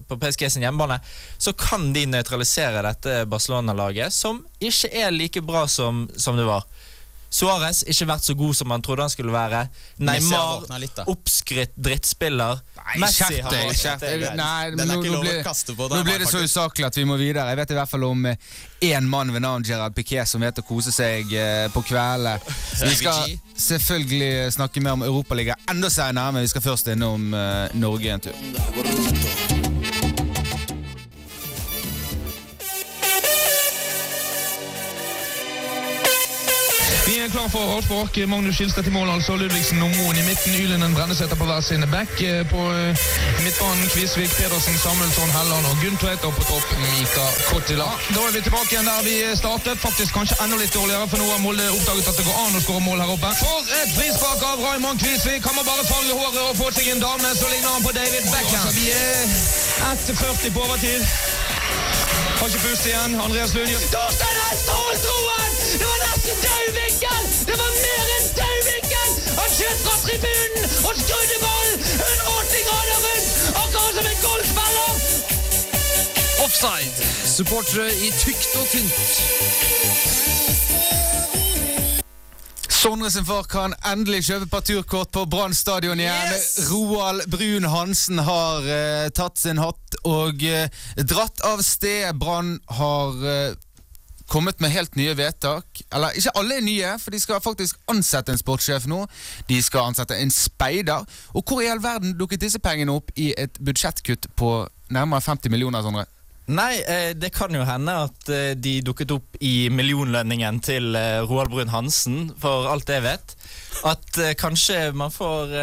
på 0.07 0.17
PSG 0.17 0.47
sin 0.51 0.65
hjemmebane, 0.65 0.99
så 1.37 1.53
kan 1.53 1.91
de 1.93 2.07
nøytralisere 2.09 2.83
dette 2.85 3.23
Barcelona-laget, 3.29 4.13
som 4.13 4.41
ikke 4.59 4.89
er 5.03 5.13
like 5.13 5.43
bra 5.45 5.67
som, 5.69 6.07
som 6.17 6.37
det 6.39 6.47
var. 6.49 6.65
Suárez 7.29 7.83
ikke 7.86 8.07
vært 8.09 8.25
så 8.25 8.33
god 8.38 8.57
som 8.57 8.74
han 8.74 8.83
trodde 8.86 9.05
han 9.05 9.13
skulle 9.13 9.33
være. 9.33 9.63
Neymar 10.01 10.65
oppskrytt 11.09 11.75
drittspiller. 11.77 12.62
Nei, 12.79 12.95
Messi 13.03 13.41
har. 13.45 13.57
Nei, 14.39 14.71
Den 14.74 14.86
er 14.86 14.89
nå, 14.89 14.98
ikke 14.98 15.13
lov 15.13 15.19
å 15.19 15.24
blir, 15.25 15.41
kaste 15.45 15.75
på 15.77 15.89
nå 15.93 16.01
blir 16.07 16.24
det 16.24 16.29
så 16.31 16.41
usaklig 16.43 16.88
at 16.89 16.98
vi 16.98 17.05
må 17.07 17.19
videre. 17.21 17.48
Jeg 17.53 17.62
vet 17.62 17.75
i 17.75 17.79
hvert 17.79 17.91
fall 17.91 18.07
om 18.09 18.25
én 18.29 19.09
mann 19.12 19.33
ved 19.36 19.45
navn 19.45 19.65
Gerard 19.67 19.95
Piquet 19.98 20.29
som 20.29 20.41
vet 20.41 20.62
å 20.62 20.65
kose 20.65 20.93
seg 20.95 21.29
eh, 21.36 21.67
på 21.74 21.83
kveldene. 21.86 22.39
Vi 22.89 22.95
skal 22.95 23.36
selvfølgelig 23.59 24.53
snakke 24.55 24.81
mer 24.83 24.98
om 24.98 25.03
Europaligaen 25.05 25.69
enda 25.69 25.89
senere, 25.93 26.31
men 26.33 26.45
vi 26.45 26.50
skal 26.51 26.63
først 26.63 26.88
innom 26.93 27.33
eh, 27.36 27.75
Norge 27.77 28.13
en 28.15 28.24
tur. 28.29 29.38
Er 37.29 37.36
klar 37.38 37.50
for 37.53 37.63
avspark. 37.77 38.13
Magnus 38.33 38.55
Skilstad 38.57 38.83
til 38.83 38.93
mål, 38.93 39.09
altså. 39.15 39.36
Ludvigsen 39.41 39.81
og 39.86 39.91
Moen 39.98 40.17
i 40.21 40.24
midten. 40.29 40.53
Ylenen 40.63 40.93
Brenneseter 40.98 41.38
på 41.41 41.45
hver 41.50 41.62
sine 41.62 41.88
back. 41.95 42.12
Eh, 42.21 42.41
På 42.53 42.62
eh, 42.74 42.98
midtbanen 43.43 43.86
Kvisvik, 43.93 44.31
Pedersen, 44.39 44.77
Samuelsson, 44.83 45.29
Helland 45.38 45.65
og 45.71 45.75
Guntvedt. 45.83 46.24
Og 46.27 46.33
på 46.38 46.43
topp 46.51 46.67
Mika 46.81 47.25
Kottila. 47.50 47.89
Da 48.15 48.19
er 48.27 48.31
vi 48.36 48.41
tilbake 48.48 48.69
igjen 48.74 48.89
der 48.91 49.01
vi 49.09 49.15
startet. 49.41 49.77
Faktisk 49.86 50.12
kanskje 50.17 50.39
enda 50.43 50.57
litt 50.62 50.74
dårligere, 50.79 51.05
for 51.12 51.21
nå 51.21 51.27
har 51.33 51.41
Molde 51.45 51.69
oppdaget 51.77 52.09
at 52.12 52.17
det 52.19 52.25
går 52.29 52.38
an 52.45 52.57
å 52.59 52.63
skåre 52.65 52.83
mål 52.88 53.03
her 53.03 53.13
oppe. 53.15 53.31
For 53.43 53.74
et 53.81 53.91
frispark 53.98 54.41
av 54.51 54.65
Raymond 54.65 54.98
Kvisvik! 55.03 55.45
Han 55.48 55.55
må 55.59 55.63
bare 55.69 55.86
farge 55.91 56.17
håret 56.19 56.41
og 56.48 56.57
få 56.62 56.71
seg 56.77 56.91
en 56.95 57.03
dame, 57.05 57.33
så 57.41 57.51
ligner 57.53 57.71
han 57.75 57.86
på 57.86 57.93
David 58.00 58.25
Beckham. 58.33 58.69
Vi 58.79 58.88
er 58.95 59.17
1,40 59.91 60.55
på 60.55 60.65
overtid. 60.65 61.01
Har 62.39 62.48
ikke 62.48 62.65
pust 62.65 62.86
igjen. 62.89 63.19
Andreas 63.25 63.53
Lund 63.53 63.69
gjør 63.75 63.89
Torstein 63.93 64.45
Hestholm 64.48 65.03
Troen! 65.05 65.58
Det 65.71 65.88
var 65.91 65.99
nesten 66.05 66.38
død! 66.45 66.67
Det 67.47 67.55
var 67.61 67.71
mer 67.83 68.07
enn 68.17 68.27
død! 68.39 68.67
Han 69.39 69.49
skjøt 69.57 69.79
fra 69.85 69.95
tribunen 70.05 70.63
og 70.88 70.93
skrudde 71.01 71.38
ballen 71.43 71.75
180 71.79 72.63
grader 72.69 72.99
rundt, 73.05 73.27
akkurat 73.63 73.93
som 73.97 74.07
en 74.11 74.19
golfspiller! 74.25 74.93
Offside. 76.45 77.09
Supportere 77.35 77.91
i 77.93 78.09
tykt 78.23 78.55
og 78.59 78.65
tynt. 78.73 79.07
Sondre 82.79 83.11
sin 83.11 83.25
far 83.27 83.43
kan 83.51 83.73
endelig 83.91 84.21
kjøpe 84.29 84.45
parturkort 84.49 85.09
på 85.11 85.25
Brann 85.27 85.53
stadion 85.53 85.99
igjen. 85.99 86.35
Roald 86.69 87.25
Brun 87.27 87.67
Hansen 87.67 88.21
har 88.23 88.63
uh, 88.63 89.09
tatt 89.11 89.38
sin 89.38 89.59
hatt 89.59 89.97
og 90.07 90.39
uh, 90.47 90.85
dratt 91.03 91.43
av 91.43 91.59
sted. 91.65 92.07
Brann 92.17 92.55
har 92.79 93.25
eh, 93.27 93.57
kommet 94.29 94.62
med 94.62 94.71
helt 94.74 94.95
nye 95.00 95.15
vedtak. 95.17 95.81
Eller 95.93 96.15
ikke 96.17 96.36
alle 96.39 96.59
er 96.59 96.65
nye, 96.65 96.93
for 97.01 97.15
de 97.15 97.21
skal 97.21 97.41
faktisk 97.43 97.79
ansette 97.91 98.33
en 98.33 98.41
sportssjef 98.41 98.88
nå. 98.89 99.03
De 99.50 99.59
skal 99.65 99.89
ansette 99.89 100.17
en 100.17 100.31
speider. 100.33 101.05
Og 101.33 101.43
hvor 101.43 101.63
i 101.63 101.71
all 101.71 101.83
verden 101.83 102.15
dukket 102.19 102.45
disse 102.45 102.62
pengene 102.63 102.95
opp 102.95 103.12
i 103.17 103.31
et 103.38 103.59
budsjettkutt 103.59 104.31
på 104.39 104.53
nærmere 104.93 105.21
50 105.25 105.53
millioner, 105.53 105.86
Sondre? 105.86 106.07
Nei, 106.50 106.79
eh, 106.81 107.12
det 107.13 107.29
kan 107.36 107.53
jo 107.53 107.62
hende 107.62 107.93
at 108.07 108.29
eh, 108.33 108.55
de 108.57 108.79
dukket 108.81 109.12
opp 109.13 109.38
i 109.45 109.69
millionlønningen 109.69 110.57
til 110.65 110.95
eh, 110.98 111.21
Roald 111.21 111.51
Brun 111.53 111.69
Hansen, 111.69 112.31
for 112.41 112.65
alt 112.71 112.89
jeg 112.89 113.05
vet. 113.05 113.36
At 113.86 114.17
kanskje 114.39 114.89
man 114.98 115.13
får 115.13 115.53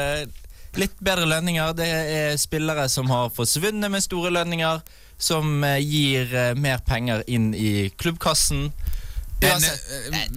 litt 0.80 0.98
bedre 1.00 1.26
lønninger. 1.28 1.74
Det 1.76 1.88
er 1.88 2.38
spillere 2.40 2.88
som 2.92 3.10
har 3.12 3.32
forsvunnet 3.34 3.92
med 3.92 4.04
store 4.04 4.32
lønninger, 4.34 4.82
som 5.18 5.64
eh, 5.64 5.80
gir 5.80 6.34
eh, 6.34 6.52
mer 6.58 6.82
penger 6.86 7.24
inn 7.26 7.52
i 7.54 7.88
klubbkassen. 7.96 8.70
Men, 9.40 9.50
Uansett, 9.50 9.90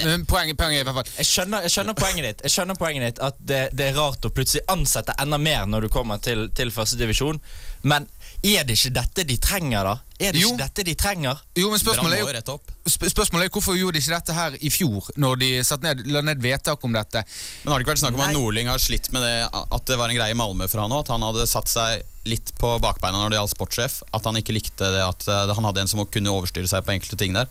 eh, 0.04 0.18
poenget, 0.28 0.58
poenget 0.60 0.82
i 0.82 0.84
hvert 0.84 0.98
fall 0.98 1.12
jeg 1.22 1.28
skjønner, 1.28 1.64
jeg 1.64 1.72
skjønner 1.72 1.96
poenget 1.96 2.26
ditt. 2.28 2.42
Jeg 2.44 2.56
skjønner 2.56 2.80
poenget 2.80 3.06
ditt 3.06 3.22
At 3.24 3.38
det, 3.40 3.60
det 3.80 3.86
er 3.88 3.96
rart 3.96 4.28
å 4.28 4.32
plutselig 4.36 4.66
ansette 4.72 5.16
enda 5.24 5.40
mer 5.40 5.70
når 5.72 5.88
du 5.88 5.94
kommer 5.94 6.20
til, 6.24 6.50
til 6.56 6.72
førstedivisjon. 6.76 7.40
Men 7.88 8.10
er 8.44 8.64
det 8.64 8.76
ikke 8.78 8.92
dette 8.96 9.24
de 9.28 9.36
trenger, 9.38 9.84
da? 9.84 9.94
Er 10.20 10.32
det 10.36 10.42
Jo. 10.42 10.50
ikke 10.54 10.64
dette 10.64 10.84
de 10.88 10.94
trenger? 10.96 11.40
Jo, 11.60 11.70
men 11.72 11.80
spørsmålet 11.80 12.20
er 12.20 12.42
jo. 12.48 12.56
Sp 12.88 13.04
spørsmålet 13.12 13.46
er 13.50 13.54
hvorfor 13.54 13.76
gjorde 13.76 13.98
de 13.98 14.02
ikke 14.04 14.16
dette 14.16 14.34
her 14.36 14.56
i 14.62 14.70
fjor, 14.72 15.10
når 15.20 15.40
de 15.40 15.50
satt 15.68 15.84
ned, 15.84 16.06
la 16.08 16.22
ned 16.22 16.40
vedtak 16.44 16.84
om 16.84 16.94
dette? 16.96 17.24
Men 17.64 17.72
har 17.74 17.80
det 17.80 17.86
ikke 17.86 17.94
vært 17.94 18.04
snakk 18.04 18.16
om 18.16 18.24
at 18.24 18.32
Nei. 18.32 18.38
Norling 18.40 18.68
har 18.72 18.80
slitt 18.80 19.12
med 19.12 19.22
det 19.22 19.50
At 19.54 19.86
det 19.86 19.98
var 20.00 20.10
en 20.10 20.16
greie 20.16 20.32
i 20.32 20.40
Malmö 20.40 20.68
for 20.72 20.82
han 20.82 20.92
òg? 20.92 21.04
At 21.06 21.14
han 21.16 21.22
hadde 21.28 21.48
satt 21.48 21.68
seg 21.68 22.04
litt 22.26 22.52
på 22.60 22.80
bakbeina 22.80 23.20
når 23.20 23.30
det 23.36 23.40
gjaldt 23.40 23.56
sportssjef? 23.56 24.02
At 24.14 24.26
han 24.26 24.36
ikke 24.40 24.56
likte 24.56 24.88
det 24.96 25.04
at 25.04 25.28
eh, 25.28 25.54
han 25.56 25.64
hadde 25.70 25.82
en 25.82 25.88
som 25.92 26.04
kunne 26.06 26.32
overstyre 26.32 26.68
seg 26.68 26.84
på 26.88 26.96
enkelte 26.96 27.18
ting 27.20 27.34
der? 27.36 27.48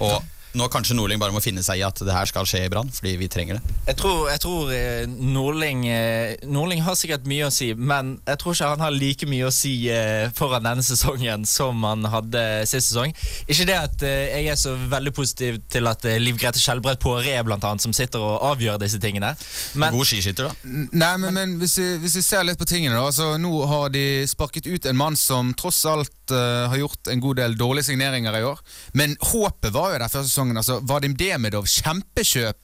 Og 0.00 0.22
nå 0.56 0.68
kanskje 0.72 0.96
Norling 0.96 1.20
bare 1.20 1.34
må 1.34 1.42
finne 1.44 1.62
seg 1.64 1.80
i 1.80 1.84
at 1.86 2.00
det 2.00 2.14
her 2.14 2.28
skal 2.30 2.46
skje 2.48 2.62
i 2.64 2.70
Brann, 2.72 2.88
fordi 2.92 3.14
vi 3.20 3.28
trenger 3.30 3.58
det. 3.58 3.74
Jeg 3.90 3.98
tror, 4.00 4.28
jeg 4.30 4.40
tror 4.42 4.72
eh, 4.72 5.04
Nordling 5.08 5.84
eh, 5.92 6.46
Nordling 6.48 6.82
har 6.86 6.96
sikkert 6.98 7.28
mye 7.28 7.48
å 7.48 7.52
si, 7.52 7.70
men 7.76 8.16
jeg 8.26 8.40
tror 8.40 8.56
ikke 8.56 8.70
han 8.72 8.84
har 8.86 8.94
like 8.94 9.28
mye 9.28 9.48
å 9.48 9.52
si 9.54 9.74
eh, 9.92 10.28
foran 10.36 10.64
denne 10.64 10.84
sesongen 10.86 11.44
som 11.48 11.84
han 11.84 12.06
hadde 12.08 12.44
sist 12.68 12.92
sesong. 12.92 13.12
Ikke 13.46 13.66
det 13.68 13.76
at 13.76 14.04
jeg 14.08 14.48
er 14.48 14.58
så 14.58 14.74
veldig 14.88 15.12
positiv 15.16 15.60
til 15.70 15.90
at 15.90 16.04
Liv 16.20 16.38
Grete 16.40 16.60
Skjelbredt 16.62 17.02
Påre 17.02 17.36
blant 17.44 17.64
annet, 17.68 17.84
som 17.84 17.94
sitter 17.96 18.22
og 18.24 18.44
avgjør 18.52 18.80
disse 18.80 19.00
tingene. 19.02 19.34
Men 19.78 19.94
God 19.94 20.08
skiskytter, 20.08 20.48
da. 20.48 20.84
Nei, 20.92 21.12
men, 21.20 21.34
men 21.34 21.56
hvis, 21.60 21.78
vi, 21.80 21.88
hvis 22.02 22.18
vi 22.20 22.24
ser 22.24 22.46
litt 22.46 22.60
på 22.60 22.68
tingene 22.68 22.96
da, 22.96 23.04
altså 23.08 23.34
Nå 23.38 23.52
har 23.68 23.92
de 23.92 24.24
sparket 24.28 24.68
ut 24.68 24.88
en 24.88 24.98
mann 24.98 25.18
som 25.18 25.52
tross 25.58 25.84
alt 25.88 26.12
eh, 26.34 26.68
har 26.68 26.76
gjort 26.80 27.10
en 27.12 27.24
god 27.24 27.40
del 27.40 27.56
dårlige 27.58 27.90
signeringer 27.90 28.38
i 28.38 28.44
år. 28.44 28.60
Men 28.98 29.16
håpet 29.32 29.74
var 29.74 29.92
jo 29.94 29.98
der 29.98 30.12
første 30.12 30.30
sesongen. 30.30 30.56
altså 30.56 30.80
Vadim 30.86 31.16
Demidov, 31.18 31.66
kjempekjøp. 31.66 32.62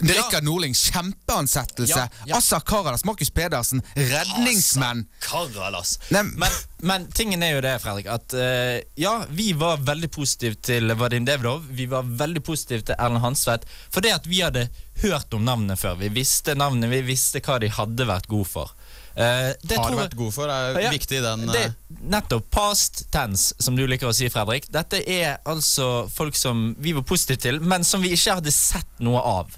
Rikard 0.00 0.44
Nordling, 0.44 0.74
kjempeansettelse. 0.74 1.98
Ja, 1.98 2.08
ja. 2.26 2.36
Assa 2.36 2.60
Karadas, 2.60 3.04
Markus 3.04 3.30
Pedersen, 3.30 3.82
redningsmenn. 3.94 5.04
Karalas. 5.20 5.98
Men, 6.08 6.32
men 6.78 7.06
tingen 7.12 7.42
er 7.42 7.54
jo 7.58 7.64
det, 7.64 7.74
Fredrik, 7.82 8.08
at 8.08 8.36
uh, 8.36 8.78
ja, 8.96 9.14
vi 9.28 9.52
var 9.52 9.82
veldig 9.84 10.10
positive 10.12 10.56
til 10.64 10.94
Vadim 10.96 11.28
Devidov. 11.28 11.66
Vi 11.68 11.86
var 11.90 12.08
veldig 12.08 12.42
positive 12.44 12.86
til 12.88 12.96
Erlend 12.96 13.24
Hansvedt. 13.24 13.68
For 13.92 14.04
det 14.04 14.14
at 14.16 14.30
vi 14.30 14.40
hadde 14.40 14.70
hørt 15.04 15.36
om 15.36 15.44
navnene 15.44 15.76
før. 15.80 16.00
Vi 16.00 16.12
visste 16.16 16.56
navnene, 16.56 16.88
vi 16.92 17.04
visste 17.12 17.44
hva 17.44 17.60
de 17.60 17.68
hadde 17.72 18.08
vært 18.08 18.30
gode 18.30 18.48
for. 18.48 18.72
Eh, 19.14 19.52
det 19.62 19.76
Har 19.76 19.90
tror 19.90 19.98
vært 19.98 20.16
god 20.16 20.34
for, 20.34 20.50
er 20.52 20.78
Ja, 20.84 20.90
viktig 20.94 21.18
i 21.18 21.22
den 21.24 21.46
det, 21.50 21.64
eh, 21.64 21.96
nettopp. 22.12 22.46
Past 22.50 23.04
tense, 23.10 23.54
som 23.58 23.76
du 23.76 23.86
liker 23.86 24.08
å 24.08 24.14
si, 24.14 24.28
Fredrik. 24.28 24.70
Dette 24.70 25.02
er 25.02 25.40
altså 25.44 26.08
folk 26.10 26.36
som 26.38 26.74
vi 26.78 26.92
var 26.92 27.02
positive 27.02 27.40
til, 27.42 27.60
men 27.60 27.84
som 27.84 28.02
vi 28.02 28.12
ikke 28.14 28.38
hadde 28.38 28.54
sett 28.54 29.02
noe 29.02 29.20
av. 29.20 29.56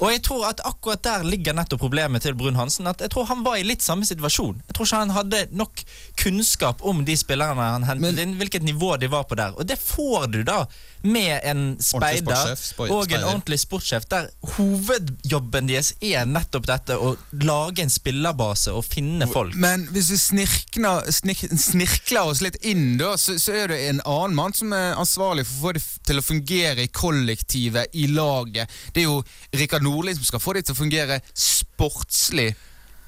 Og 0.00 0.10
jeg 0.10 0.22
tror 0.26 0.46
at 0.48 0.62
akkurat 0.66 1.02
der 1.04 1.26
ligger 1.26 1.54
nettopp 1.54 1.82
problemet 1.84 2.24
til 2.24 2.34
Brun 2.38 2.56
Hansen. 2.58 2.88
At 2.90 3.02
jeg 3.04 3.12
tror 3.12 3.28
han 3.28 3.44
var 3.44 3.58
i 3.60 3.66
litt 3.66 3.84
samme 3.84 4.06
situasjon. 4.08 4.62
Jeg 4.68 4.76
tror 4.76 4.88
ikke 4.88 5.02
han 5.04 5.14
hadde 5.14 5.42
nok 5.52 5.84
kunnskap 6.22 6.82
om 6.82 7.04
de 7.06 7.16
spillerne 7.18 7.68
han 7.76 7.86
hentet 7.86 8.08
Men- 8.08 8.22
inn, 8.24 8.38
hvilket 8.40 8.64
nivå 8.66 8.96
de 8.98 9.10
var 9.12 9.28
på 9.30 9.38
der. 9.38 9.54
Og 9.58 9.66
det 9.68 9.78
får 9.78 10.26
du 10.32 10.42
da 10.42 10.64
med 11.02 11.40
en 11.42 11.62
speider 11.82 12.54
og 12.86 13.10
en 13.12 13.24
ordentlig 13.26 13.58
sportssjef, 13.58 14.04
der 14.06 14.28
hovedjobben 14.54 15.66
deres 15.66 15.92
er 15.98 16.28
nettopp 16.30 16.68
dette, 16.70 16.94
å 16.94 17.16
lage 17.42 17.82
en 17.82 17.90
spillerbase 17.90 18.70
og 18.70 18.84
finne 18.86 19.26
folk. 19.26 19.56
Men 19.58 19.88
hvis 19.90 20.12
vi 20.14 20.18
snirkner, 20.22 21.10
snik, 21.10 21.42
snirkler 21.58 22.30
oss 22.30 22.42
litt 22.44 22.58
inn, 22.62 22.98
da, 23.00 23.16
så, 23.18 23.34
så 23.42 23.56
er 23.64 23.72
det 23.72 23.80
en 23.88 24.02
annen 24.06 24.38
mann 24.38 24.54
som 24.54 24.72
er 24.76 24.94
ansvarlig 24.94 25.46
for 25.48 25.74
å 25.74 25.82
få 25.82 25.98
det 25.98 26.02
til 26.06 26.18
å 26.18 26.24
fungere 26.24 26.86
i 26.86 26.90
kollektivet, 26.92 27.92
i 27.98 28.06
laget. 28.10 28.70
Det 28.92 29.04
er 29.04 29.08
jo 29.08 29.20
Rikard 29.58 29.84
Nordling 29.92 30.18
som 30.18 30.28
skal 30.28 30.42
få 30.42 30.56
det 30.56 30.66
til 30.66 30.74
å 30.76 30.80
fungere 30.80 31.20
sportslig. 31.36 32.50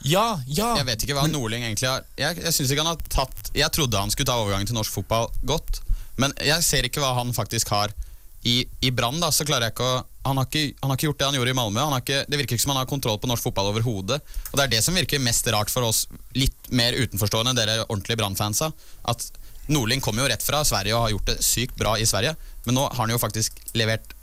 Ja, 0.05 0.39
ja. 0.45 0.75
Jeg 0.79 0.87
vet 0.89 1.05
ikke 1.05 1.17
hva 1.17 1.25
Norling 1.33 1.63
egentlig 1.65 1.89
har 1.89 2.03
Jeg, 2.21 2.37
jeg 2.43 2.53
synes 2.53 2.73
ikke 2.75 2.83
han 2.85 2.91
har 2.91 3.05
tatt 3.09 3.47
Jeg 3.57 3.73
trodde 3.73 3.97
han 3.97 4.11
skulle 4.13 4.29
ta 4.29 4.35
overgangen 4.37 4.69
til 4.69 4.77
norsk 4.77 4.93
fotball 4.93 5.31
godt, 5.49 5.79
men 6.21 6.35
jeg 6.45 6.61
ser 6.67 6.85
ikke 6.85 7.01
hva 7.01 7.15
han 7.17 7.33
faktisk 7.33 7.73
har. 7.73 7.95
I, 8.45 8.67
i 8.85 8.91
Brann 8.93 9.23
så 9.33 9.47
klarer 9.49 9.71
jeg 9.71 9.75
ikke 9.75 9.87
å 9.89 10.03
han 10.25 10.39
har 10.41 10.47
ikke, 10.49 10.79
han 10.81 10.89
har 10.89 10.97
ikke 10.97 11.09
gjort 11.11 11.19
det 11.21 11.27
han 11.29 11.37
gjorde 11.37 11.53
i 11.53 11.57
Malmö. 11.59 11.81
Han 11.85 11.93
har 11.93 12.01
ikke, 12.01 12.23
det 12.33 12.39
virker 12.41 12.57
ikke 12.57 12.65
som 12.65 12.71
han 12.73 12.79
har 12.81 12.89
kontroll 12.89 13.19
på 13.21 13.29
norsk 13.29 13.45
fotball 13.45 13.67
overhodet. 13.75 14.17
Og 14.51 14.57
det 14.57 14.65
er 14.65 14.71
det 14.73 14.81
som 14.87 14.97
virker 14.97 15.21
mest 15.21 15.49
rart 15.53 15.73
for 15.73 15.85
oss 15.85 16.07
litt 16.33 16.71
mer 16.73 16.97
utenforstående 16.97 17.53
enn 17.53 17.59
dere 17.59 17.83
ordentlige 17.85 18.23
Brann-fansa. 18.23 18.71
At 19.13 19.27
Norling 19.69 20.01
kommer 20.05 20.25
jo 20.25 20.31
rett 20.33 20.45
fra 20.45 20.63
Sverige 20.65 20.97
og 20.97 21.05
har 21.05 21.13
gjort 21.13 21.29
det 21.29 21.37
sykt 21.45 21.77
bra 21.77 21.93
i 22.01 22.09
Sverige, 22.09 22.33
men 22.65 22.77
nå 22.79 22.87
har 22.89 23.03
han 23.03 23.13
jo 23.13 23.21
faktisk 23.21 23.61
levert 23.77 24.17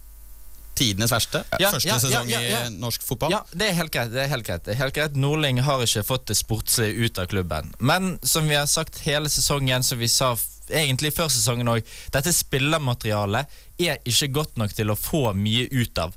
tidenes 0.75 1.12
verste. 1.12 1.43
Ja, 1.60 1.71
Første 1.71 1.89
ja, 1.89 1.97
sesong 1.99 2.29
ja, 2.29 2.39
ja. 2.41 2.62
i 2.67 2.69
norsk 2.81 3.03
fotball. 3.05 3.31
Ja, 3.36 3.41
det 3.51 3.69
er 3.69 3.77
helt 3.77 3.91
greit. 3.93 4.12
det 4.13 4.23
er 4.23 4.31
helt 4.31 4.47
greit, 4.47 4.63
det 4.65 4.75
er 4.75 4.79
helt 4.84 4.95
greit. 4.95 5.17
Nordling 5.19 5.62
har 5.65 5.84
ikke 5.84 6.03
fått 6.07 6.27
det 6.31 6.38
sportslige 6.39 7.05
ut 7.05 7.19
av 7.21 7.27
klubben. 7.31 7.73
Men 7.79 8.17
som 8.23 8.47
vi 8.49 8.55
har 8.55 8.69
sagt 8.71 9.03
hele 9.05 9.29
sesongen, 9.29 9.84
som 9.84 9.99
vi 9.99 10.07
sa 10.12 10.36
egentlig 10.71 11.13
før 11.13 11.29
sesongen 11.34 11.67
òg, 11.67 11.86
dette 12.15 12.34
spillermaterialet 12.34 13.62
er 13.81 14.01
ikke 14.07 14.31
godt 14.39 14.57
nok 14.62 14.73
til 14.77 14.91
å 14.93 14.97
få 14.99 15.31
mye 15.36 15.67
ut 15.71 15.97
av. 16.01 16.15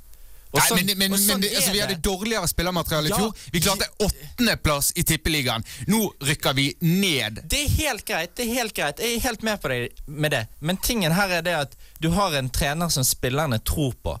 Og 0.55 0.61
Nei, 0.61 0.67
sånn- 0.69 0.85
men, 0.85 0.97
men, 0.97 1.11
sånn 1.19 1.41
men 1.41 1.43
sånn 1.43 1.57
altså, 1.57 1.71
Vi 1.73 1.79
hadde 1.83 1.95
dårligere 1.99 2.47
spillermateriale 2.47 3.09
i 3.09 3.11
Ja, 3.11 3.17
fjor. 3.17 3.33
Vi 3.51 3.59
klarte 3.59 3.89
åttendeplass 3.99 4.93
i 4.95 5.03
Tippeligaen. 5.03 5.65
Nå 5.91 6.13
rykker 6.21 6.53
vi 6.55 6.69
ned. 6.79 7.41
Det 7.43 7.59
er 7.65 7.69
helt 7.69 8.05
greit. 8.07 8.35
det 8.35 8.45
er 8.45 8.53
helt 8.53 8.73
greit 8.73 8.99
Jeg 8.99 9.17
er 9.17 9.19
helt 9.19 9.43
med 9.43 9.59
på 9.61 9.67
deg 9.67 9.91
med 10.07 10.31
det. 10.31 10.47
Men 10.61 10.77
tingen 10.77 11.11
her 11.11 11.29
er 11.29 11.41
det 11.41 11.55
at 11.55 11.75
du 11.99 12.09
har 12.09 12.33
en 12.33 12.49
trener 12.49 12.89
som 12.89 13.03
spillerne 13.03 13.59
tror 13.59 13.93
på. 14.01 14.15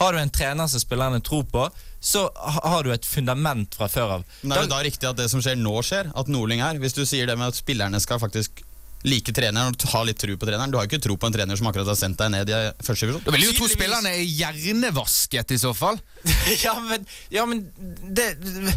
Har 0.00 0.12
du 0.12 0.20
en 0.20 0.32
trener 0.32 0.70
som 0.70 0.82
spillerne 0.82 1.20
tror 1.24 1.44
på, 1.52 1.68
så 2.02 2.24
har 2.34 2.82
du 2.82 2.92
et 2.94 3.06
fundament 3.06 3.76
fra 3.78 3.88
før 3.92 4.16
av. 4.18 4.26
Men 4.42 4.56
er 4.56 4.66
det 4.66 4.72
da 4.72 4.82
riktig 4.82 5.08
at 5.10 5.20
det 5.20 5.28
som 5.30 5.42
skjer 5.44 5.58
nå, 5.60 5.74
skjer? 5.86 6.10
At 6.18 6.30
Norling 6.32 6.64
er? 6.64 6.80
Hvis 6.82 6.96
du 6.96 7.04
sier 7.06 7.28
det 7.30 7.38
med 7.38 7.52
at 7.52 7.58
spillerne 7.58 8.00
skal 8.02 8.20
faktisk 8.22 8.64
like 9.08 9.34
treneren 9.34 9.74
og 9.74 9.88
ha 9.94 10.02
litt 10.06 10.20
tro 10.22 10.36
på 10.38 10.48
treneren. 10.48 10.72
Du 10.72 10.78
har 10.78 10.86
jo 10.86 10.92
ikke 10.92 11.02
tro 11.02 11.16
på 11.18 11.28
en 11.28 11.34
trener 11.34 11.58
som 11.58 11.68
akkurat 11.70 11.90
har 11.90 11.98
sendt 11.98 12.20
deg 12.20 12.32
ned 12.34 12.50
i 12.52 12.58
første 12.84 13.06
divisjon. 13.06 13.24
Da 13.26 13.34
vil 13.34 13.46
jo 13.48 13.54
tro 13.56 13.68
spillerne 13.70 14.12
er 14.14 14.22
hjernevasket 14.22 15.54
i 15.56 15.58
så 15.60 15.72
fall. 15.76 15.98
ja, 16.64 16.74
men, 16.86 17.06
ja, 17.34 17.46
men 17.48 17.64
det, 18.14 18.28
det 18.38 18.74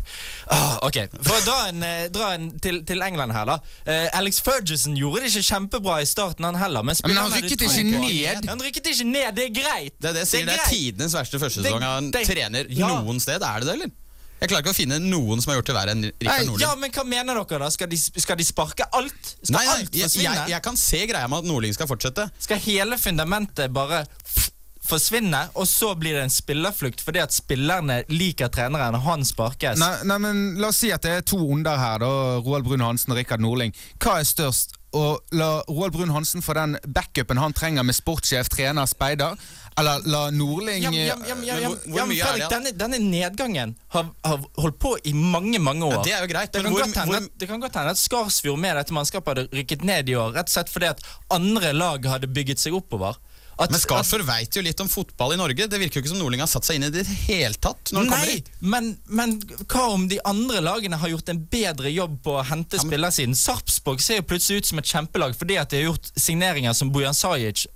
ah, 0.49 0.79
Ok, 0.87 0.97
for 1.19 1.35
å 1.37 1.41
dra 1.45 1.57
en, 1.69 1.83
eh, 1.85 2.07
dra 2.13 2.31
en 2.37 2.49
til, 2.61 2.81
til 2.87 3.05
England 3.05 3.35
her, 3.35 3.49
da. 3.49 3.59
Uh, 3.85 4.07
Alex 4.17 4.41
Ferguson 4.45 4.97
gjorde 4.97 5.25
det 5.25 5.33
ikke 5.33 5.45
kjempebra 5.51 5.99
i 6.01 6.09
starten, 6.09 6.47
han 6.47 6.57
heller. 6.59 6.85
Men, 6.85 6.97
men 7.05 7.21
han 7.21 7.35
rykket 7.35 7.67
ikke 7.67 7.85
ned. 7.91 8.49
Han 8.49 8.65
rykket 8.65 8.93
ikke 8.93 9.09
ned, 9.11 9.29
det 9.37 9.49
er 9.49 9.53
greit. 9.59 9.99
Det 9.99 10.11
er 10.11 10.17
det 10.17 10.25
jeg 10.25 10.31
sier, 10.31 10.49
det 10.49 10.57
er, 10.57 10.65
er 10.65 10.73
tidenes 10.73 11.17
verste 11.17 11.41
første 11.41 11.61
sesong 11.61 11.85
av 11.85 12.01
en 12.01 12.11
trener 12.15 12.73
ja. 12.73 12.89
noen 12.97 13.21
sted. 13.21 13.45
Er 13.45 13.61
det 13.61 13.69
det, 13.69 13.77
eller? 13.77 13.93
Jeg 14.45 14.51
klarer 14.51 14.61
ikke 14.61 14.75
å 14.75 14.77
finne 14.77 14.99
noen 15.01 15.41
som 15.41 15.49
har 15.51 15.57
gjort 15.57 15.69
det 15.71 15.75
verre 15.75 15.93
enn 15.95 16.03
Rikard 16.05 16.45
Nordling. 16.45 16.61
Ja, 16.61 16.73
men 16.77 16.91
hva 16.93 17.05
mener 17.09 17.39
dere 17.41 17.63
da? 17.65 17.69
Skal 17.73 17.89
de, 17.89 17.97
skal 17.97 18.37
de 18.37 18.45
sparke 18.45 18.85
alt? 18.93 19.31
Skal 19.41 19.55
Nei, 19.57 19.63
nei, 19.65 19.77
alt 19.79 19.97
jeg, 19.97 20.11
forsvinne? 20.11 20.35
jeg, 20.37 20.51
jeg 20.53 20.65
kan 20.67 20.77
se 20.77 20.99
greia 21.09 21.31
med 21.31 21.41
at 21.41 21.49
Nordling 21.49 21.73
skal 21.73 21.89
fortsette. 21.89 22.27
Skal 22.45 22.61
hele 22.61 22.99
fundamentet 23.01 23.73
bare 23.73 24.03
forsvinne, 24.85 25.39
og 25.57 25.65
så 25.65 25.95
blir 25.97 26.13
det 26.13 26.27
en 26.27 26.33
spillerflukt 26.33 27.01
fordi 27.01 27.21
at 27.23 27.33
spillerne 27.33 28.03
liker 28.11 28.51
treneren, 28.53 28.97
og 28.99 29.05
han 29.07 29.25
sparkes? 29.25 29.81
Nei, 29.81 29.91
nei, 30.05 30.19
men 30.21 30.43
La 30.61 30.69
oss 30.69 30.83
si 30.83 30.91
at 30.93 31.01
det 31.05 31.15
er 31.19 31.25
to 31.25 31.39
onder 31.41 31.79
her, 31.81 32.05
da, 32.05 32.11
Roald 32.45 32.67
Brun 32.67 32.85
Hansen 32.85 33.15
og 33.15 33.19
Rikard 33.19 33.41
Nordling. 33.41 33.73
Hva 33.97 34.19
er 34.21 34.29
størst? 34.29 34.77
Å 34.95 35.17
la 35.35 35.49
Roald 35.67 35.91
Brun 35.91 36.13
Hansen 36.13 36.45
få 36.45 36.53
den 36.55 36.77
backupen 36.85 37.41
han 37.41 37.55
trenger 37.57 37.83
med 37.83 37.97
sportssjef, 37.97 38.47
trener, 38.53 38.87
speider? 38.87 39.35
Eller 39.77 39.99
la 40.07 40.29
Norling 40.31 40.83
Ja, 40.83 40.91
ja, 40.91 41.15
eh, 41.15 41.31
ja, 41.43 41.57
ja, 41.59 41.67
hvor- 41.69 41.97
ja, 41.97 42.05
mye 42.07 42.23
er 42.23 42.37
det, 42.39 42.49
denne, 42.49 42.71
denne 42.79 42.99
nedgangen 43.03 43.75
har, 43.89 44.05
har 44.23 44.39
holdt 44.57 44.79
på 44.79 44.93
i 45.03 45.11
mange 45.13 45.59
mange 45.59 45.83
år. 45.83 45.97
Ja, 45.97 46.03
det 46.03 46.13
er 46.13 46.21
jo 46.27 46.31
greit, 46.33 46.51
Det 46.53 46.63
men 46.63 46.71
kan, 46.71 46.73
hvor- 46.73 46.85
godt 46.85 46.95
hende, 47.15 47.29
det 47.37 47.47
kan 47.49 47.59
godt 47.59 47.75
hende 47.75 47.89
at 47.91 47.97
Skarsfjord 47.99 48.59
med 48.59 48.75
dette 48.77 48.93
mannskapet 48.95 49.27
hadde 49.35 49.49
rykket 49.51 49.83
ned 49.83 50.07
i 50.09 50.15
år, 50.15 50.31
rett 50.33 50.47
og 50.47 50.55
slett 50.55 50.69
fordi 50.71 50.87
at 50.93 51.01
andre 51.29 51.73
lag 51.73 52.05
hadde 52.05 52.27
bygget 52.31 52.57
seg 52.59 52.73
oppover. 52.73 53.15
At, 53.57 53.71
Men 53.71 53.79
Skarsfjord 53.79 54.25
veit 54.27 54.51
jo 54.55 54.61
litt 54.61 54.79
om 54.83 54.87
fotball 54.91 55.31
i 55.31 55.37
Norge. 55.39 55.67
Det 55.71 55.79
virker 55.79 55.95
jo 55.95 56.01
ikke 56.03 56.09
som 56.11 56.19
Norling 56.19 56.41
har 56.41 56.47
satt 56.51 56.65
seg 56.67 56.75
inn 56.75 56.83
i 56.83 56.89
det 56.91 57.05
hele 57.07 57.53
tatt. 57.55 57.91
Nei, 57.95 58.25
hit. 58.25 58.49
men, 58.59 58.97
men 59.07 59.39
hva 59.39 59.93
om 59.93 60.09
de 60.11 60.19
andre 60.27 60.59
lagene 60.59 60.97
har 60.99 61.07
gjort 61.07 61.29
en 61.31 61.39
bedre 61.39 61.87
jobb 61.91 62.17
på 62.21 62.33
å 62.35 62.43
hente 62.43 62.75
men- 62.75 62.87
spillersiden? 62.91 63.35
Sarpsborg 63.35 64.01
ser 64.03 64.17
jo 64.17 64.23
plutselig 64.23 64.57
ut 64.57 64.65
som 64.65 64.79
et 64.79 64.85
kjempelag 64.91 65.35
fordi 65.39 65.55
at 65.59 65.69
de 65.69 65.83
har 65.83 65.91
gjort 65.93 66.11
signeringer 66.19 66.73
som 66.75 66.91
Bojan 66.91 67.13
Sajic 67.15 67.67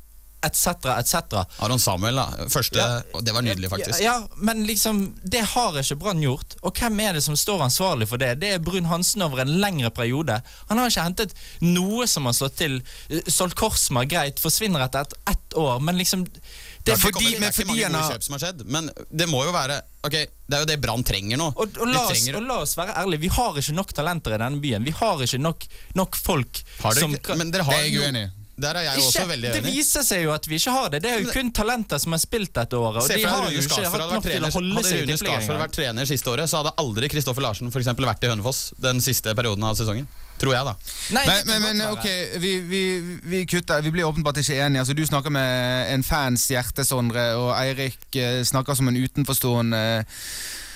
etc., 0.45 0.67
etc. 0.97 1.43
Aron 1.59 1.79
Samuel, 1.79 2.15
da. 2.15 2.25
Første, 2.49 2.77
Ja. 2.79 3.21
det 3.21 3.33
var 3.33 3.41
nydelig, 3.41 3.69
faktisk. 3.69 3.99
Ja, 4.01 4.21
men 4.37 4.65
liksom, 4.67 5.15
det 5.23 5.41
har 5.53 5.73
ikke 5.81 5.97
Brann 5.99 6.21
gjort. 6.23 6.55
Og 6.63 6.73
hvem 6.79 6.99
er 7.01 7.13
det 7.13 7.23
som 7.23 7.35
står 7.35 7.61
ansvarlig 7.67 8.07
for 8.07 8.17
det? 8.17 8.39
Det 8.39 8.53
er 8.55 8.59
Brun 8.59 8.85
Hansen 8.85 9.21
over 9.21 9.41
en 9.41 9.59
lengre 9.59 9.89
periode. 9.91 10.41
Han 10.69 10.77
har 10.77 10.87
ikke 10.89 11.03
hentet 11.03 11.33
noe 11.61 12.07
som 12.07 12.25
har 12.25 12.33
slått 12.33 12.55
til. 12.55 12.81
Stolt 13.27 13.55
Korsma, 13.55 14.05
greit, 14.07 14.39
forsvinner 14.39 14.85
etter 14.87 15.01
ett 15.01 15.13
et 15.29 15.55
år, 15.57 15.79
men 15.81 15.97
liksom 15.97 16.23
det, 16.25 16.41
Det 16.85 16.93
er, 16.93 16.97
fordi- 16.97 17.31
det 17.39 17.43
er 17.43 17.51
ikke 17.51 17.65
mange 17.67 17.89
gode 17.89 18.11
kjøp 18.13 18.23
som 18.23 18.33
har 18.33 18.39
skjedd, 18.39 18.65
men 18.65 18.89
det 19.11 19.27
må 19.27 19.43
jo 19.45 19.51
være 19.51 19.81
Ok, 20.01 20.11
Det 20.13 20.53
er 20.55 20.59
jo 20.59 20.65
det 20.65 20.79
Brann 20.81 21.03
trenger 21.03 21.37
nå. 21.37 21.47
og, 21.57 21.77
og, 21.77 21.87
la 21.87 21.99
oss, 22.05 22.11
trenger- 22.11 22.37
og 22.37 22.43
la 22.47 22.59
oss 22.61 22.75
være 22.77 22.93
ærlige, 22.95 23.19
vi 23.19 23.27
har 23.27 23.53
ikke 23.59 23.73
nok 23.75 23.91
talenter 23.93 24.33
i 24.33 24.37
denne 24.37 24.61
byen. 24.61 24.83
Vi 24.85 24.91
har 24.91 25.17
ikke 25.19 25.37
nok, 25.41 25.65
nok 25.95 26.15
folk 26.15 26.61
har 26.81 26.93
dere 26.93 27.01
som 27.01 27.11
men 27.37 27.51
dere 27.51 27.63
Det 27.63 27.65
har 27.65 27.73
er 27.73 27.83
jeg 27.89 27.99
uenig 27.99 28.23
i. 28.23 28.29
Der 28.59 28.79
er 28.79 28.87
jeg 28.89 28.99
Ikke, 28.99 29.07
også 29.07 29.25
veldig 29.29 29.51
det 29.55 29.61
viser 29.65 30.05
seg 30.05 30.23
jo 30.25 30.31
at 30.35 30.47
vi 30.49 30.57
ikke 30.59 30.73
har 30.75 30.89
det. 30.93 31.01
Det 31.03 31.11
er 31.11 31.21
jo 31.23 31.33
kun 31.33 31.51
talenter 31.55 32.01
som 32.01 32.15
har 32.15 32.21
spilt 32.21 32.53
dette 32.55 32.79
året. 32.79 33.03
Og 33.03 33.11
de 33.11 33.23
har 33.23 33.45
deg 33.45 33.57
jo 33.57 33.65
ikke 33.65 33.83
hatt 33.85 34.15
nok 34.15 34.25
til 34.25 34.47
å 34.47 34.53
holde 34.55 34.83
seg 34.87 35.03
Rune 35.03 35.19
Skarsfjord 35.23 35.61
vært 35.63 35.77
trener 35.77 36.09
siste 36.09 36.33
året, 36.33 36.51
så 36.51 36.61
hadde 36.61 36.73
aldri 36.83 37.11
Kristoffer 37.11 37.45
Larsen 37.45 37.71
for 37.71 37.83
eksempel, 37.83 38.07
vært 38.09 38.25
i 38.25 38.31
Hønefoss 38.31 38.63
den 38.83 39.03
siste 39.03 39.35
perioden 39.37 39.65
av 39.67 39.77
sesongen. 39.79 40.09
Tror 40.39 40.53
jeg, 40.55 40.63
da. 40.63 40.73
Nei, 41.17 41.23
Men, 41.27 41.49
men, 41.49 41.65
men 41.65 41.81
ok, 41.89 42.05
vi, 42.39 42.53
vi, 42.63 42.83
vi 43.27 43.41
kutter. 43.49 43.83
Vi 43.83 43.91
blir 43.91 44.07
åpenbart 44.07 44.39
ikke 44.39 44.55
enige. 44.55 44.85
Altså, 44.85 44.95
du 44.95 45.03
snakker 45.03 45.33
med 45.35 45.91
en 45.91 46.05
fans 46.07 46.45
hjerte, 46.47 46.85
Sondre, 46.87 47.25
og 47.35 47.51
Eirik 47.57 48.15
eh, 48.15 48.39
snakker 48.47 48.77
som 48.79 48.87
en 48.87 48.99
utenforstående 49.03 49.81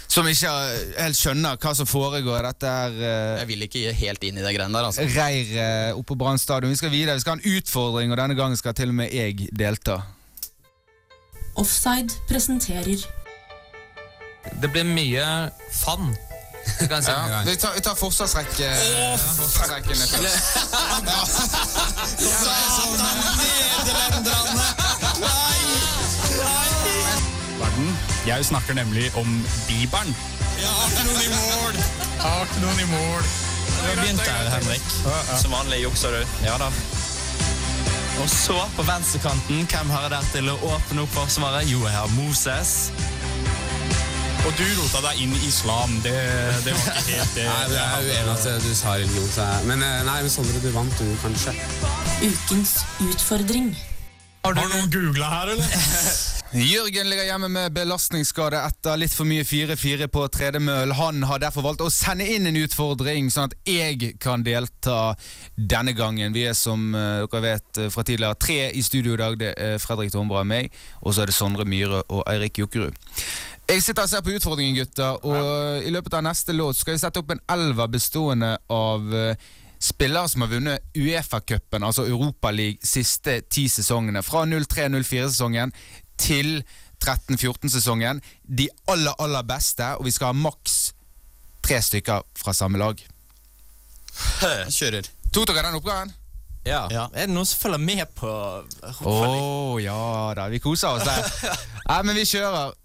som 0.07 0.27
ikke 0.29 0.49
eh, 0.49 0.93
helt 1.01 1.17
skjønner 1.17 1.57
hva 1.61 1.73
som 1.77 1.87
foregår. 1.89 2.43
Dette 2.47 2.67
er 2.69 2.91
uh, 2.97 3.39
Jeg 3.41 3.49
vil 3.49 3.61
ikke 3.67 3.93
helt 3.97 4.23
inn 4.27 4.37
i 4.37 4.43
det 4.45 4.53
greiene 4.55 4.75
der, 4.75 4.89
altså. 4.89 5.01
reir 5.15 5.45
uh, 5.57 5.97
oppe 5.97 6.13
på 6.13 6.19
Brann 6.23 6.41
stadion. 6.41 6.71
Vi 6.73 6.79
skal 6.81 6.93
videre, 6.93 7.15
vi 7.17 7.23
skal 7.25 7.37
ha 7.37 7.39
en 7.41 7.57
utfordring, 7.57 8.13
og 8.13 8.17
denne 8.21 8.37
gangen 8.39 8.57
skal 8.59 8.75
til 8.77 8.93
og 8.93 8.97
med 9.01 9.13
jeg 9.13 9.49
delta. 9.57 10.01
Offside 11.59 12.09
presenterer 12.25 13.05
Det 14.61 14.69
blir 14.73 14.85
mye 14.87 15.25
fun. 15.71 16.15
Si 16.63 16.87
Ja, 16.89 17.43
vi 17.45 17.55
tar, 17.59 17.73
vi 17.75 17.81
tar 17.83 17.95
forsvarsrekke. 17.99 18.69
forsvarsrekken 19.19 19.95
først. 19.95 20.57
verden. 27.73 27.97
Jeg 28.27 28.45
snakker 28.45 28.73
nemlig 28.73 29.11
om 29.19 29.27
Bibelen. 29.67 30.15
Jeg 30.59 30.69
har 30.69 30.85
ikke 30.91 31.03
noen 31.09 31.23
i 31.23 31.29
mål! 31.33 31.73
Jeg 31.75 32.21
har 32.23 32.43
ikke 32.47 32.61
noen 32.63 32.79
i 32.79 32.85
mål. 32.91 33.25
Du 33.73 33.87
har 33.89 33.97
begynt 33.99 34.21
der, 34.25 34.49
Henrik. 34.53 34.85
Som 35.41 35.51
vanlig 35.51 35.81
jukser 35.83 36.15
du. 36.15 36.21
Ja 36.45 36.53
da. 36.61 36.69
Og 38.21 38.29
så, 38.29 38.55
på 38.77 38.85
venstrekanten, 38.87 39.65
hvem 39.67 39.89
har 39.91 40.05
jeg 40.05 40.11
der 40.13 40.29
til 40.31 40.51
å 40.53 40.55
åpne 40.69 41.03
opp 41.03 41.11
forsvaret? 41.17 41.67
Jo, 41.67 41.81
jeg 41.83 41.97
har 41.97 42.13
Moses. 42.15 42.73
Og 44.43 44.51
du 44.59 44.63
rota 44.77 45.01
deg 45.09 45.19
inn 45.25 45.33
i 45.35 45.41
islam. 45.47 45.97
Det, 46.03 46.13
det 46.63 46.75
var 46.77 46.99
ikke 47.01 47.17
helt 47.17 47.35
det. 47.35 47.47
Nei, 47.49 47.63
jeg 47.73 47.81
er 47.83 48.07
uenig 48.07 48.35
at 48.37 48.63
du 48.63 48.69
sa 48.75 48.95
religion. 49.01 49.27
Så 49.35 49.49
jeg, 49.49 49.67
men 49.71 49.83
eh, 49.83 49.97
nei, 50.07 50.19
men 50.23 50.31
Sondre, 50.31 50.61
du 50.63 50.69
vant 50.75 50.95
du, 50.99 51.11
kanskje. 51.23 51.55
ukens 52.23 52.77
utfordring. 53.09 53.73
Har 54.45 54.55
du 54.55 54.63
noen 54.63 54.87
googla 54.95 55.33
her, 55.33 55.53
eller? 55.57 55.75
Jørgen 56.53 57.07
ligger 57.09 57.25
hjemme 57.25 57.47
med 57.49 57.73
belastningsskade 57.73 58.59
etter 58.61 58.99
litt 59.01 59.13
for 59.17 59.25
mye 59.25 59.41
4-4 59.41 60.05
på 60.13 60.27
tredemøll. 60.29 60.91
Han 60.93 61.23
har 61.25 61.39
derfor 61.41 61.65
valgt 61.65 61.81
å 61.81 61.89
sende 61.89 62.27
inn 62.29 62.45
en 62.45 62.59
utfordring, 62.61 63.31
sånn 63.33 63.49
at 63.49 63.55
jeg 63.65 64.11
kan 64.21 64.45
delta 64.45 65.15
denne 65.57 65.95
gangen. 65.97 66.35
Vi 66.35 66.43
er 66.45 66.53
som 66.53 66.93
eh, 66.93 67.23
dere 67.25 67.41
vet 67.41 67.79
eh, 67.81 67.89
fra 67.89 68.05
tidligere 68.05 68.37
tre 68.37 68.59
i 68.69 68.83
studio 68.85 69.15
i 69.15 69.21
dag. 69.23 69.39
Det 69.41 69.49
er 69.57 69.81
Fredrik 69.81 70.13
Tombra 70.13 70.43
og 70.43 70.51
meg, 70.51 70.69
og 71.01 71.17
så 71.17 71.23
er 71.23 71.33
det 71.33 71.37
Sondre 71.39 71.65
Myhre 71.65 72.03
og 72.05 72.21
Eirik 72.29 72.61
Jukkerud. 72.61 73.01
Jeg 73.71 73.81
sitter 73.81 74.05
og 74.05 74.13
ser 74.13 74.21
på 74.21 74.37
utfordringen, 74.37 74.77
gutter, 74.77 75.25
og 75.25 75.89
i 75.89 75.95
løpet 75.95 76.19
av 76.19 76.27
neste 76.27 76.53
låt 76.53 76.77
skal 76.77 76.93
jeg 76.93 77.07
sette 77.07 77.23
opp 77.23 77.33
en 77.33 77.41
elver 77.57 77.89
bestående 77.97 78.53
av 78.69 79.09
eh, 79.17 79.49
spillere 79.83 80.29
som 80.29 80.41
har 80.41 80.53
vunnet 80.53 80.85
Uefa-cupen, 80.95 81.83
altså 81.83 82.05
Europaligaen, 82.07 82.79
siste 82.85 83.41
ti 83.51 83.65
sesongene. 83.71 84.23
Fra 84.23 84.45
03-04-sesongen 84.47 85.73
til 86.17 86.63
13-14-sesongen. 87.03 88.21
De 88.43 88.69
aller, 88.87 89.15
aller 89.19 89.47
beste, 89.47 89.93
og 89.97 90.05
vi 90.07 90.13
skal 90.15 90.31
ha 90.31 90.37
maks 90.37 90.93
tre 91.63 91.79
stykker 91.81 92.25
fra 92.37 92.53
samme 92.55 92.79
lag. 92.81 92.99
Kjører. 94.69 95.07
Tok 95.33 95.49
dere 95.49 95.65
den 95.67 95.79
oppgaven? 95.79 96.13
Ja. 96.63 96.85
Er 97.11 97.25
det 97.27 97.33
noen 97.33 97.47
som 97.47 97.59
følger 97.59 97.81
med 97.81 98.05
på 98.15 98.29
Å 98.29 99.15
ja 99.83 100.31
da, 100.37 100.47
vi 100.51 100.61
koser 100.63 100.95
oss 100.95 101.03
der. 101.03 101.51
Nei, 101.89 101.99
men 102.07 102.15
vi 102.15 102.27
kjører. 102.29 102.79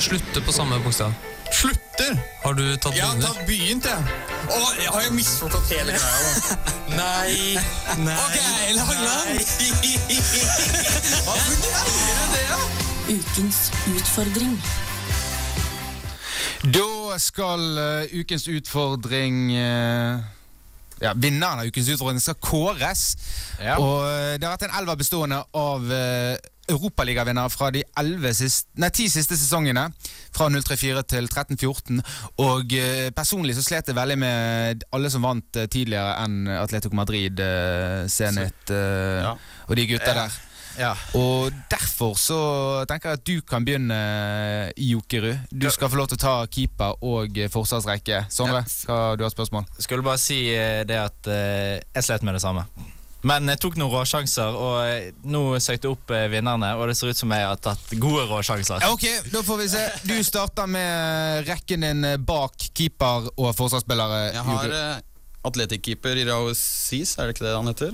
Slutte 0.00 0.40
på 0.42 0.52
samme 0.52 0.80
bokstav. 0.82 1.12
Slutter! 1.52 2.14
Har 2.44 2.54
du 2.54 2.64
tatt 2.76 2.96
Jeg 2.96 3.04
har 3.04 3.18
tatt 3.20 3.40
begynt, 3.46 3.86
jeg. 3.86 4.18
Å, 4.50 4.60
jeg 4.80 4.90
har 4.94 5.02
jo 5.06 5.12
misforstått 5.16 5.72
hele 5.74 5.96
greia. 5.96 6.20
da. 6.24 6.76
Nei, 7.00 7.58
nei 8.02 8.16
Ok, 8.16 8.36
Langland! 8.78 9.40
Hvorfor 11.26 11.26
Hva 11.26 11.34
du 11.46 11.66
det, 12.34 12.44
da? 12.50 12.60
Ukens 13.10 13.60
utfordring. 13.90 14.54
Da 16.60 17.16
skal 17.18 17.78
eh, 17.80 18.20
ukens 18.20 18.44
utfordring 18.52 19.48
eh, 19.56 20.20
ja, 21.00 21.14
Vinneren 21.16 21.62
av 21.62 21.66
ukens 21.66 21.88
utfordring 21.88 22.20
skal 22.20 22.36
kåres. 22.44 23.04
Ja. 23.58 23.78
Og 23.80 24.04
eh, 24.04 24.36
Det 24.36 24.46
har 24.46 24.54
vært 24.54 24.68
en 24.68 24.76
elver 24.82 25.00
bestående 25.00 25.40
av 25.56 25.86
uh, 25.88 26.34
europaligavinnere 26.70 27.50
fra 27.52 27.70
de 27.74 27.82
11 28.00 28.34
sist, 28.38 28.68
nei, 28.80 28.90
ti 28.94 29.08
siste 29.12 29.38
sesongene. 29.38 29.88
Fra 30.34 30.46
034 30.52 31.02
til 31.10 31.26
1314. 31.26 32.02
Og 32.46 32.76
eh, 32.78 33.08
personlig 33.16 33.56
så 33.58 33.64
slet 33.66 33.90
jeg 33.90 33.98
veldig 33.98 34.18
med 34.22 34.84
alle 34.94 35.10
som 35.12 35.24
vant 35.26 35.58
eh, 35.58 35.66
tidligere 35.70 36.14
enn 36.24 36.46
Atletico 36.60 36.94
Madrid, 36.96 37.40
uh, 37.42 38.06
Zenit 38.10 38.70
eh, 38.74 39.24
Ja. 39.24 39.34
og 39.66 39.76
de 39.76 39.88
gutta 39.90 40.14
der. 40.22 40.38
Ja. 40.78 40.92
Og 41.18 41.50
derfor 41.70 42.14
så 42.18 42.38
tenker 42.88 43.10
jeg 43.10 43.18
at 43.18 43.26
du 43.26 43.40
kan 43.46 43.64
begynne, 43.66 43.98
Jokerud. 44.78 45.42
Du 45.50 45.68
skal 45.70 45.90
få 45.90 45.98
lov 45.98 46.10
til 46.12 46.20
å 46.20 46.22
ta 46.22 46.34
keeper 46.52 47.02
og 47.04 47.36
eh, 47.38 47.50
forsvarsrekke. 47.52 48.24
Sondre, 48.32 48.62
hva 48.86 49.00
du 49.18 49.26
har 49.26 49.34
spørsmål? 49.34 49.66
Skulle 49.78 50.06
bare 50.06 50.22
si 50.22 50.40
eh, 50.54 50.82
det 50.88 51.00
at 51.00 51.30
eh, 51.30 51.80
jeg 51.96 52.06
slet 52.06 52.26
med 52.26 52.38
det 52.38 52.44
samme. 52.44 52.64
Men 53.22 53.48
jeg 53.52 53.60
tok 53.60 53.74
noen 53.76 53.92
råsjanser, 53.92 54.54
og 54.56 54.76
eh, 54.88 55.10
nå 55.28 55.42
søkte 55.60 55.88
jeg 55.90 55.92
opp 55.92 56.12
eh, 56.16 56.26
vinnerne, 56.32 56.70
og 56.80 56.88
det 56.88 56.94
ser 56.96 57.10
ut 57.12 57.18
som 57.20 57.32
jeg 57.36 57.44
har 57.44 57.58
tatt 57.60 57.90
gode 58.00 58.22
råsjanser. 58.30 58.86
Ok, 58.88 59.04
da 59.34 59.42
får 59.44 59.58
vi 59.60 59.66
se. 59.74 59.82
Du 60.08 60.14
starter 60.24 60.70
med 60.72 61.44
rekken 61.50 61.84
din 61.84 62.06
bak 62.24 62.56
keeper 62.72 63.28
og 63.36 63.50
forsvarsspillere. 63.58 64.22
Jeg 64.38 64.46
har 64.48 64.72
uh, 64.72 65.02
atletikkeeper 65.50 66.22
Irao 66.22 66.54
Sis, 66.56 67.16
er 67.20 67.28
det 67.28 67.36
ikke 67.36 67.44
det 67.50 67.56
han 67.58 67.68
heter? 67.68 67.92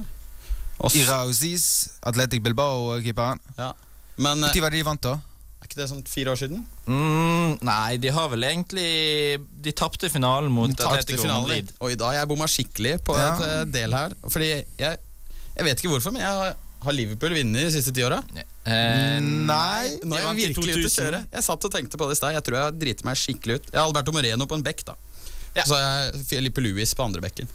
Og 0.79 0.93
s- 0.93 1.01
Irauzis, 1.01 1.67
Atletic 2.07 2.43
Bilbao-keeperen. 2.47 3.41
Ja. 3.59 3.73
Men 4.21 4.45
eh, 4.45 4.53
Når 4.55 4.63
var 4.69 4.71
det 4.77 4.79
de 4.85 4.87
vant, 4.93 5.03
da? 5.11 5.17
er 5.57 5.67
ikke 5.71 5.79
det 5.81 5.87
sånn 5.91 6.03
fire 6.07 6.31
år 6.35 6.39
siden? 6.39 6.61
Mm, 6.87 7.57
nei, 7.67 7.97
de 7.99 8.11
har 8.15 8.29
vel 8.31 8.45
egentlig 8.47 9.41
De 9.65 9.73
tapte 9.75 10.07
finalen 10.13 10.53
mot 10.55 10.71
Atletico. 10.71 11.27
Madrid. 11.27 11.73
Oi, 11.83 11.97
da 11.99 12.13
har 12.13 12.21
jeg 12.21 12.29
bomma 12.31 12.47
skikkelig 12.47 12.93
på 13.09 13.17
Ja. 13.19 13.33
et 13.35 13.43
eh, 13.49 13.65
del 13.75 13.97
her. 13.97 14.15
Fordi 14.31 14.51
jeg, 14.79 15.01
jeg 15.57 15.67
vet 15.67 15.81
ikke 15.81 15.93
hvorfor, 15.95 16.13
men 16.15 16.23
jeg 16.23 16.39
har, 16.41 16.57
har 16.87 16.97
Liverpool 16.97 17.35
vunnet 17.39 17.67
de 17.67 17.73
siste 17.73 17.95
ti 17.97 18.05
åra? 18.05 18.21
Eh, 18.37 19.19
Nei. 19.25 19.97
Nå 20.05 20.19
er 20.19 20.25
jeg 20.27 20.53
virkelig 20.53 20.77
ute 20.77 20.91
å 20.91 20.95
kjøre. 20.95 21.23
Jeg 21.33 21.47
satt 21.47 21.69
og 21.69 21.73
tenkte 21.73 22.01
på 22.01 22.09
det 22.11 22.17
i 22.17 22.21
stad. 22.21 22.37
Jeg 22.37 22.45
tror 22.47 22.59
jeg 22.61 22.79
driter 22.83 23.09
meg 23.09 23.21
skikkelig 23.21 23.59
ut. 23.59 23.71
Jeg 23.73 23.81
har 23.81 23.89
Alberto 23.89 24.15
Moreno 24.15 24.49
på 24.51 24.59
en 24.59 24.67
bekk, 24.67 24.85
da. 24.91 24.97
Så 25.57 25.73
har 25.73 25.85
jeg 25.87 26.25
Filippe 26.29 26.61
Louis 26.65 26.93
på 26.93 27.07
andre 27.07 27.25
bekken. 27.25 27.49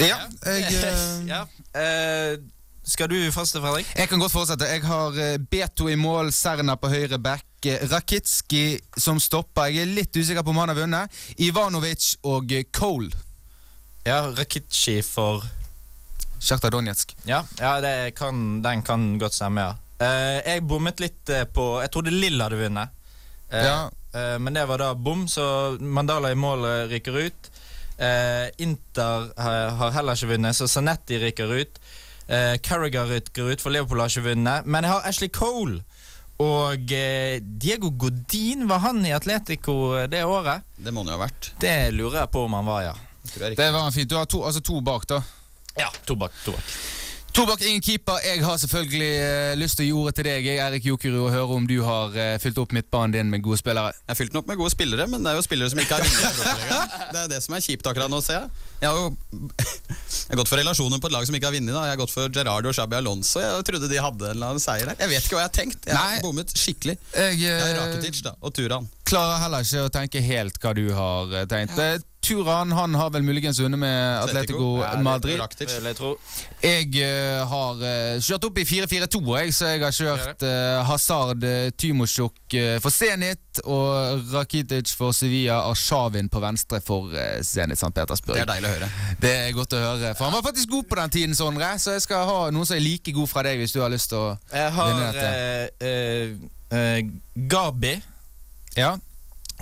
Ja, 0.00 0.22
jeg, 0.44 0.72
eh, 0.80 1.26
ja. 1.32 1.42
Uh, 1.76 2.40
skal 2.86 3.10
du 3.10 3.18
faste, 3.34 3.60
Fredrik? 3.60 3.88
jeg 3.98 4.08
kan 4.08 4.20
godt 4.22 4.32
fortsette. 4.32 4.68
Jeg 4.70 4.84
har 4.86 5.16
eh, 5.18 5.36
Beto 5.42 5.88
i 5.90 5.96
mål, 5.98 6.30
Serna 6.32 6.76
på 6.78 6.88
høyre 6.92 7.18
back, 7.18 7.44
Rakitski 7.90 8.78
som 8.94 9.18
stopper. 9.20 9.72
Jeg 9.74 9.82
er 9.82 9.94
litt 9.96 10.14
usikker 10.14 10.46
på 10.46 10.52
om 10.54 10.60
han 10.62 10.70
har 10.70 10.78
vunnet. 10.78 11.22
Ivanovic 11.42 12.12
og 12.30 12.52
Cole. 12.70 13.10
Ja, 14.06 14.28
Rakitski 14.30 15.00
for 15.02 15.42
Sjakta 16.46 16.70
Donetsk. 16.70 17.16
Ja, 17.26 17.40
ja 17.58 17.72
det 17.82 18.14
kan, 18.18 18.62
den 18.62 18.82
kan 18.86 19.06
godt 19.18 19.34
stemme, 19.34 19.64
ja. 19.66 19.74
Uh, 19.96 20.38
jeg 20.44 20.62
bommet 20.68 21.00
litt 21.00 21.30
eh, 21.32 21.46
på 21.48 21.62
Jeg 21.80 21.88
trodde 21.94 22.12
Lill 22.12 22.36
hadde 22.44 22.58
vunnet. 22.60 22.90
uh, 23.48 23.56
Ja. 23.64 23.76
eh, 24.12 24.34
men 24.38 24.54
det 24.54 24.66
var 24.68 24.78
da 24.82 24.90
bom, 24.94 25.24
så 25.28 25.76
Mandala 25.80 26.30
i 26.30 26.36
mål 26.38 26.66
ryker 26.92 27.16
ut. 27.16 27.50
Eh, 27.98 28.50
Inter 28.60 29.30
har, 29.40 29.90
heller 29.96 30.14
ikke 30.18 30.34
vunnet, 30.34 30.56
så 30.58 30.68
Zanetti 30.68 31.16
ryker 31.22 31.48
ut. 31.62 31.80
Eh, 32.28 32.58
Carragher 32.60 33.08
ryker 33.08 33.52
ut, 33.54 33.60
for 33.64 33.72
Liverpool 33.72 34.02
har 34.04 34.12
ikke 34.12 34.26
vunnet. 34.34 34.66
Men 34.68 34.84
jeg 34.84 34.92
har 34.92 35.08
Ashley 35.08 35.28
Cole. 35.32 35.80
Og 36.38 36.82
Diego 37.40 37.88
Godin, 37.96 38.66
var 38.68 38.82
han 38.84 39.00
i 39.08 39.14
Atletico 39.16 40.04
det 40.12 40.20
året? 40.28 40.66
Det 40.76 40.92
må 40.92 41.00
han 41.00 41.08
jo 41.08 41.16
ha 41.16 41.22
vært. 41.24 41.48
Det 41.62 41.72
lurer 41.96 42.18
jeg 42.20 42.30
på 42.34 42.42
om 42.44 42.52
han 42.58 42.66
var, 42.68 42.82
ja. 42.90 42.92
Det 43.56 43.70
var 43.72 43.88
fint. 43.96 44.10
Du 44.12 44.18
har 44.20 44.28
to, 44.28 44.42
altså 44.44 44.60
to 44.60 44.82
bak, 44.84 45.06
da. 45.08 45.22
Ja, 45.78 45.90
tobakk. 46.08 46.32
tobakk. 46.44 46.44
To 46.46 46.52
bak. 46.56 46.94
To 47.36 47.44
bak 47.44 47.60
ingen 47.68 47.82
keeper. 47.84 48.16
Jeg 48.24 48.40
har 48.40 48.56
selvfølgelig 48.56 49.08
eh, 49.20 49.54
lyst 49.60 49.76
til 49.76 49.84
å 49.84 49.86
gi 49.86 49.96
ordet 50.00 50.14
til 50.16 50.24
deg, 50.24 50.46
jeg, 50.48 50.56
Erik 50.64 50.86
Jokerud, 50.88 51.18
og 51.26 51.34
høre 51.34 51.58
om 51.58 51.66
du 51.68 51.74
har 51.84 52.14
eh, 52.16 52.36
fylt 52.40 52.56
opp 52.62 52.72
midtbanen 52.72 53.12
din 53.12 53.28
med 53.28 53.42
gode 53.44 53.58
spillere. 53.60 53.90
Jeg 53.92 54.08
har 54.14 54.16
fylt 54.22 54.32
den 54.32 54.40
opp 54.40 54.48
med 54.48 54.56
gode 54.56 54.72
spillere, 54.72 55.04
men 55.12 55.20
det 55.20 55.34
er 55.34 55.36
jo 55.36 55.44
spillere 55.44 55.68
som 55.68 55.82
ikke 55.82 55.98
har 55.98 56.06
vunnet 56.06 56.72
Det 57.12 57.20
er 57.26 57.28
det 57.34 57.42
som 57.44 57.58
er 57.58 57.66
kjipt 57.66 57.90
akkurat 57.92 58.08
nå, 58.08 58.22
ser 58.24 58.38
jeg. 58.38 58.64
Jeg 58.80 58.88
har 58.88 59.02
jo 59.02 59.12
jeg 60.26 60.32
har 60.32 60.40
gått 60.40 60.50
for 60.50 60.58
relasjoner 60.58 60.98
på 61.02 61.10
et 61.10 61.14
lag 61.14 61.28
som 61.28 61.36
ikke 61.36 61.50
har 61.50 61.54
vunnet. 61.54 61.74
da. 61.76 61.84
Jeg 61.86 61.92
har 61.92 62.00
gått 62.00 62.14
for 62.16 62.32
Gerardo 62.34 62.72
og 62.72 62.74
Xabi 62.74 62.96
Alonso. 62.98 63.44
Jeg 63.44 63.68
trodde 63.68 63.92
de 63.92 64.00
hadde 64.00 64.26
en 64.30 64.32
eller 64.32 64.54
annen 64.54 64.64
seier 64.64 64.88
der. 64.88 64.96
Jeg 65.04 65.12
vet 65.12 65.28
ikke 65.28 65.36
hva 65.36 65.44
jeg 65.44 65.50
har 65.50 65.56
tenkt. 65.60 65.86
Jeg 65.92 66.00
har 66.00 66.24
bommet 66.24 66.56
skikkelig. 66.56 66.96
Jeg, 67.12 67.38
Jeg 67.44 67.52
eh, 67.52 67.68
er 67.68 67.78
Rakitic 67.82 68.24
da, 68.26 68.32
og 68.40 68.56
Turan. 68.56 68.88
klarer 69.06 69.44
heller 69.44 69.68
ikke 69.68 69.84
å 69.86 69.92
tenke 69.92 70.24
helt 70.24 70.58
hva 70.64 70.72
du 70.80 70.86
har 70.96 71.36
eh, 71.36 71.46
tenkt. 71.52 71.78
Eh, 71.78 72.00
Turan 72.26 72.72
han 72.74 72.94
har 72.98 73.12
vel 73.14 73.24
muligens 73.26 73.60
vunnet 73.62 73.80
med 73.80 73.98
Atletico 74.22 74.80
Ja, 74.82 74.92
Madrid. 75.02 75.40
Jeg. 76.62 76.90
Eh, 76.96 77.42
har 77.46 77.82
eh, 77.86 78.18
kjørt 78.24 78.48
opp 78.48 78.58
i 78.58 78.64
4-4-2, 78.66 79.20
så 79.54 79.70
jeg 79.72 79.82
har 79.84 79.94
kjørt 79.94 80.44
eh, 80.46 80.80
Hazard, 80.88 81.44
Tymosjok 81.78 82.16
Tymosjuk 82.46 82.82
for 82.82 82.94
Zenit 82.94 83.60
og 83.64 84.24
Rakitic 84.32 84.92
for 84.96 85.14
Sevilla, 85.16 85.62
Arshavin 85.70 86.28
på 86.32 86.40
venstre 86.42 86.80
for 86.84 87.14
Zenit 87.46 87.78
St. 87.80 87.92
Petersburg. 87.94 88.36
Det 88.36 88.44
er 88.44 88.50
deilig 88.50 88.70
å 88.70 88.74
høre. 88.74 88.90
Det 89.22 89.32
er 89.46 89.54
godt 89.56 89.76
å 89.76 89.82
høre. 89.82 90.12
For 90.16 90.28
han 90.28 90.36
var 90.36 90.44
faktisk 90.46 90.72
god 90.72 90.90
på 90.90 91.00
den 91.00 91.14
tiden, 91.16 91.38
Sondre, 91.38 91.70
så 91.82 91.96
jeg 91.96 92.04
skal 92.06 92.26
ha 92.28 92.38
noen 92.54 92.68
som 92.68 92.76
er 92.78 92.84
like 92.84 93.14
god 93.16 93.30
fra 93.30 93.46
deg 93.46 93.62
hvis 93.62 93.74
du 93.76 93.80
har 93.82 93.92
lyst 93.92 94.12
til 94.12 94.22
å 94.22 94.28
vinne 94.50 95.08
dette. 95.10 95.30
Jeg 95.80 95.86
eh, 95.86 96.46
eh, 96.76 97.00
Gabi. 97.50 97.96
Ja. 98.76 98.96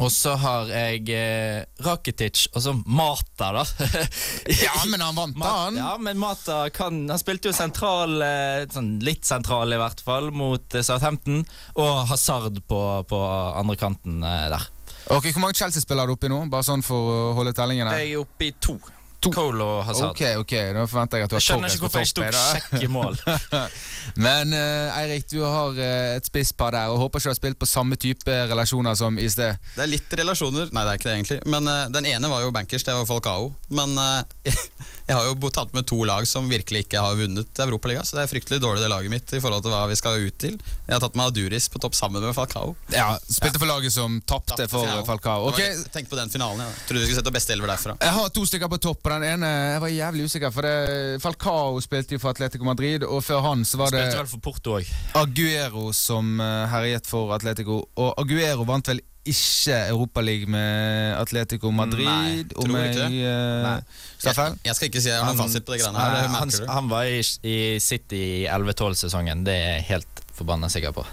Og 0.02 0.10
så 0.10 0.32
har 0.42 0.70
jeg 0.72 1.04
eh, 1.14 1.62
Rakitic, 1.86 2.48
og 2.54 2.64
så 2.64 2.72
Mata, 2.86 3.50
da. 3.54 3.62
Ja, 4.64 4.74
men 4.90 5.04
han 5.04 5.14
vant, 5.14 5.36
da, 5.38 5.52
han. 5.64 5.78
Ja, 5.78 5.92
men 6.02 6.18
Mata 6.18 6.64
kan 6.74 7.04
Han 7.10 7.20
spilte 7.20 7.50
jo 7.50 7.54
sentral, 7.54 8.16
eh, 8.26 8.64
sånn 8.74 8.96
litt 9.06 9.26
sentral 9.28 9.70
i 9.74 9.78
hvert 9.78 10.02
fall, 10.04 10.32
mot 10.34 10.74
eh, 10.74 10.82
Southampton. 10.86 11.44
Og 11.78 11.92
Hazard 12.10 12.58
på, 12.66 12.80
på 13.10 13.20
andre 13.54 13.78
kanten 13.78 14.22
eh, 14.26 14.48
der. 14.50 14.66
Ok, 15.12 15.30
Hvor 15.30 15.44
mange 15.44 15.58
Chelsea-spillere 15.60 16.08
er 16.08 16.10
du 16.10 16.16
oppe 16.16 16.30
i 16.30 16.32
nå? 16.32 16.42
Bare 16.50 16.66
sånn 16.66 16.82
for 16.84 17.14
å 17.14 17.32
holde 17.38 17.54
tellingen 17.56 17.90
her. 17.90 18.02
Jeg 18.02 18.16
er 18.16 18.24
oppe 18.24 18.48
i 18.48 18.52
to. 18.58 18.78
Cole 19.32 19.64
og 19.64 19.84
Hazard. 19.88 20.12
Ok, 20.12 20.22
ok, 20.42 20.54
nå 20.76 20.84
forventer 20.90 21.20
jeg 21.22 21.28
at 21.28 21.32
du 21.32 21.36
har 21.36 21.42
Jeg 21.42 21.46
skjønner 21.48 21.72
ikke 21.72 21.84
hvorfor 21.86 22.04
jeg 22.04 22.12
tok 22.18 22.38
sjekk 22.38 22.84
i 22.84 22.90
mål. 22.92 23.18
Men 24.26 24.52
uh, 24.52 24.98
Eirik, 24.98 25.28
du 25.30 25.40
har 25.44 25.78
uh, 25.78 25.86
et 26.18 26.28
spisspar 26.28 26.76
der, 26.76 26.92
og 26.92 27.00
håper 27.04 27.22
ikke 27.22 27.30
du 27.30 27.32
har 27.32 27.40
spilt 27.40 27.60
på 27.60 27.68
samme 27.70 27.98
type 28.00 28.38
relasjoner 28.50 28.98
som 28.98 29.18
i 29.18 29.28
sted. 29.32 29.60
Det 29.76 29.86
er 29.86 29.92
litt 29.92 30.18
relasjoner. 30.20 30.68
Nei, 30.74 30.84
det 30.84 30.92
er 30.94 31.00
ikke 31.00 31.08
det 31.08 31.16
egentlig. 31.18 31.40
Men 31.56 31.70
uh, 31.70 31.84
Den 31.94 32.10
ene 32.12 32.32
var 32.32 32.44
jo 32.44 32.52
bankers, 32.54 32.84
det 32.84 32.96
var 32.96 33.08
Falcao. 33.08 33.52
Men 33.74 33.96
jeg 35.06 35.16
har 35.18 35.26
jo 35.28 35.50
tatt 35.52 35.74
med 35.76 35.84
to 35.86 35.98
lag 36.08 36.24
som 36.28 36.46
virkelig 36.48 36.86
ikke 36.86 37.00
har 37.02 37.16
vunnet 37.18 37.60
Europaliga, 37.60 38.04
så 38.04 38.16
det 38.16 38.24
er 38.24 38.30
fryktelig 38.30 38.60
dårlig 38.62 38.80
det 38.80 38.88
laget 38.88 39.12
mitt 39.12 39.34
i 39.36 39.40
forhold 39.42 39.64
til 39.64 39.74
hva 39.74 39.82
vi 39.90 39.98
skal 40.00 40.22
ut 40.24 40.38
til. 40.40 40.56
Jeg 40.86 40.94
har 40.94 41.02
tatt 41.04 41.18
med 41.18 41.28
Aduris 41.28 41.68
på 41.68 41.80
topp 41.82 41.96
sammen 41.98 42.24
med 42.24 42.32
Falcao. 42.36 42.72
Ja, 42.94 43.10
Spilte 43.28 43.60
for 43.60 43.68
laget 43.68 43.92
som 43.92 44.16
tapte 44.24 44.64
for 44.64 44.86
finalen. 44.86 45.04
Falcao. 45.04 45.50
Okay. 45.52 45.76
Tenk 45.92 46.08
på 46.08 46.16
den 46.16 46.32
finalen. 46.32 46.64
Jeg 46.64 46.88
trodde 46.88 47.04
vi 47.04 47.10
skulle 47.10 47.20
sette 47.20 47.34
beste 47.36 47.52
elver 47.52 47.74
derfra. 47.74 47.98
Jeg 48.00 48.16
har 48.16 48.32
to 48.32 48.46
stykker 48.48 48.72
på 48.72 48.80
topp, 48.88 49.04
den 49.12 49.28
ene 49.34 49.52
jeg 49.74 49.84
var 49.84 49.92
jævlig 49.92 50.28
usikker. 50.30 50.54
For 50.54 50.68
det, 50.68 51.22
Falcao 51.24 51.80
spilte 51.84 52.16
jo 52.16 52.22
for 52.24 52.32
Atletico 52.32 52.64
Madrid, 52.64 53.04
og 53.04 53.20
før 53.26 53.44
han 53.50 53.68
så 53.68 53.80
var 53.82 53.92
det 53.92 54.06
Spilte 54.06 54.22
vel 54.22 54.32
for 54.32 54.44
Porto 54.48 54.78
òg. 54.78 54.94
Aguero 55.20 55.90
som 55.96 56.38
eh, 56.40 56.64
herjet 56.72 57.08
for 57.10 57.36
Atletico. 57.36 57.82
Og 58.00 58.14
Aguero 58.24 58.64
vant 58.68 58.88
vel 58.88 59.04
ikke 59.24 59.76
Europaliga 59.88 60.50
med 60.52 61.14
Atletico 61.16 61.70
Madrid? 61.74 62.08
Nei, 62.08 62.44
tror 62.52 62.76
jeg 62.78 62.92
ikke 62.92 63.32
eh, 63.32 63.64
Nei. 63.64 63.78
Jeg 64.24 64.76
skal 64.76 64.88
ikke 64.88 65.02
si 65.04 65.10
jeg 65.10 65.20
har 65.20 65.32
noen 65.32 65.42
fasit 65.44 65.66
på 65.66 65.74
det 65.74 65.82
greiene 65.82 66.04
her. 66.04 66.30
han, 66.34 66.54
han, 66.68 66.88
var 66.92 67.08
i, 67.08 67.20
i 67.44 67.58
City 67.82 68.20
i 68.44 68.46
11-12-sesongen, 68.48 69.44
det 69.46 69.56
er 69.56 69.76
jeg 69.78 69.86
helt 69.92 70.24
forbanna 70.34 70.70
sikker 70.72 70.94
på. 70.96 71.04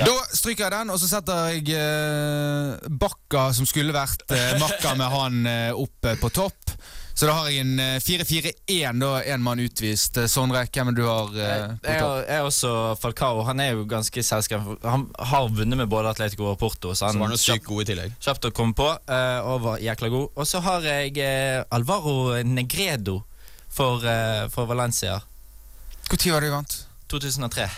Da 0.00 0.14
stryker 0.32 0.66
jeg 0.66 0.72
den, 0.74 0.90
og 0.94 0.98
så 0.98 1.10
setter 1.10 1.52
jeg 1.52 1.76
eh, 1.76 2.90
Bakka, 3.02 3.50
som 3.54 3.68
skulle 3.68 3.94
vært 3.94 4.24
eh, 4.32 4.54
makka 4.60 4.94
med 4.98 5.12
han, 5.12 5.42
eh, 5.46 5.70
opp 5.76 6.08
på 6.22 6.30
topp. 6.32 6.74
Så 7.14 7.26
da 7.28 7.32
har 7.36 7.48
jeg 7.52 7.60
en 7.60 7.78
eh, 7.82 7.98
4-4-1, 8.00 8.98
da 9.02 9.10
én 9.34 9.42
mann 9.44 9.60
utvist. 9.60 10.16
Eh, 10.16 10.26
Sondre, 10.32 10.62
hvem 10.72 10.88
er 10.92 10.96
du 10.96 11.02
har 11.04 11.28
eh, 11.36 11.42
Jeg 11.84 11.98
er, 11.98 12.22
jeg 12.24 12.38
er 12.38 12.46
også 12.48 12.70
Falcao. 13.02 13.42
Han 13.46 13.60
er 13.60 13.74
jo 13.76 13.84
ganske 13.90 14.24
selskap. 14.24 14.64
Han 14.82 15.04
har 15.18 15.48
vunnet 15.52 15.76
med 15.82 15.90
både 15.92 16.08
Atletico 16.14 16.48
og 16.54 16.58
Porto, 16.58 16.94
så 16.94 17.02
Så 17.04 17.10
han 17.12 17.20
var 17.20 17.28
han 17.34 17.38
sykt 17.38 17.50
kjapt, 17.60 17.68
god 17.68 17.82
i 17.82 17.88
tillegg. 17.92 18.14
kjapt 18.24 18.48
å 18.48 18.52
komme 18.56 18.74
på. 18.78 18.88
eh, 19.08 19.40
og 19.44 19.60
var 19.66 19.78
jækla 19.84 20.08
god. 20.08 20.28
Og 20.36 20.48
så 20.48 20.60
har 20.64 20.80
jeg 20.88 21.18
eh, 21.20 21.62
Alvaro 21.70 22.42
Negredo 22.48 23.22
for, 23.68 24.04
eh, 24.04 24.48
for 24.48 24.66
Valencia. 24.66 25.20
Når 26.12 26.30
var 26.32 26.40
det 26.40 26.48
du 26.48 26.54
vant? 26.56 26.78
2003. 27.08 27.68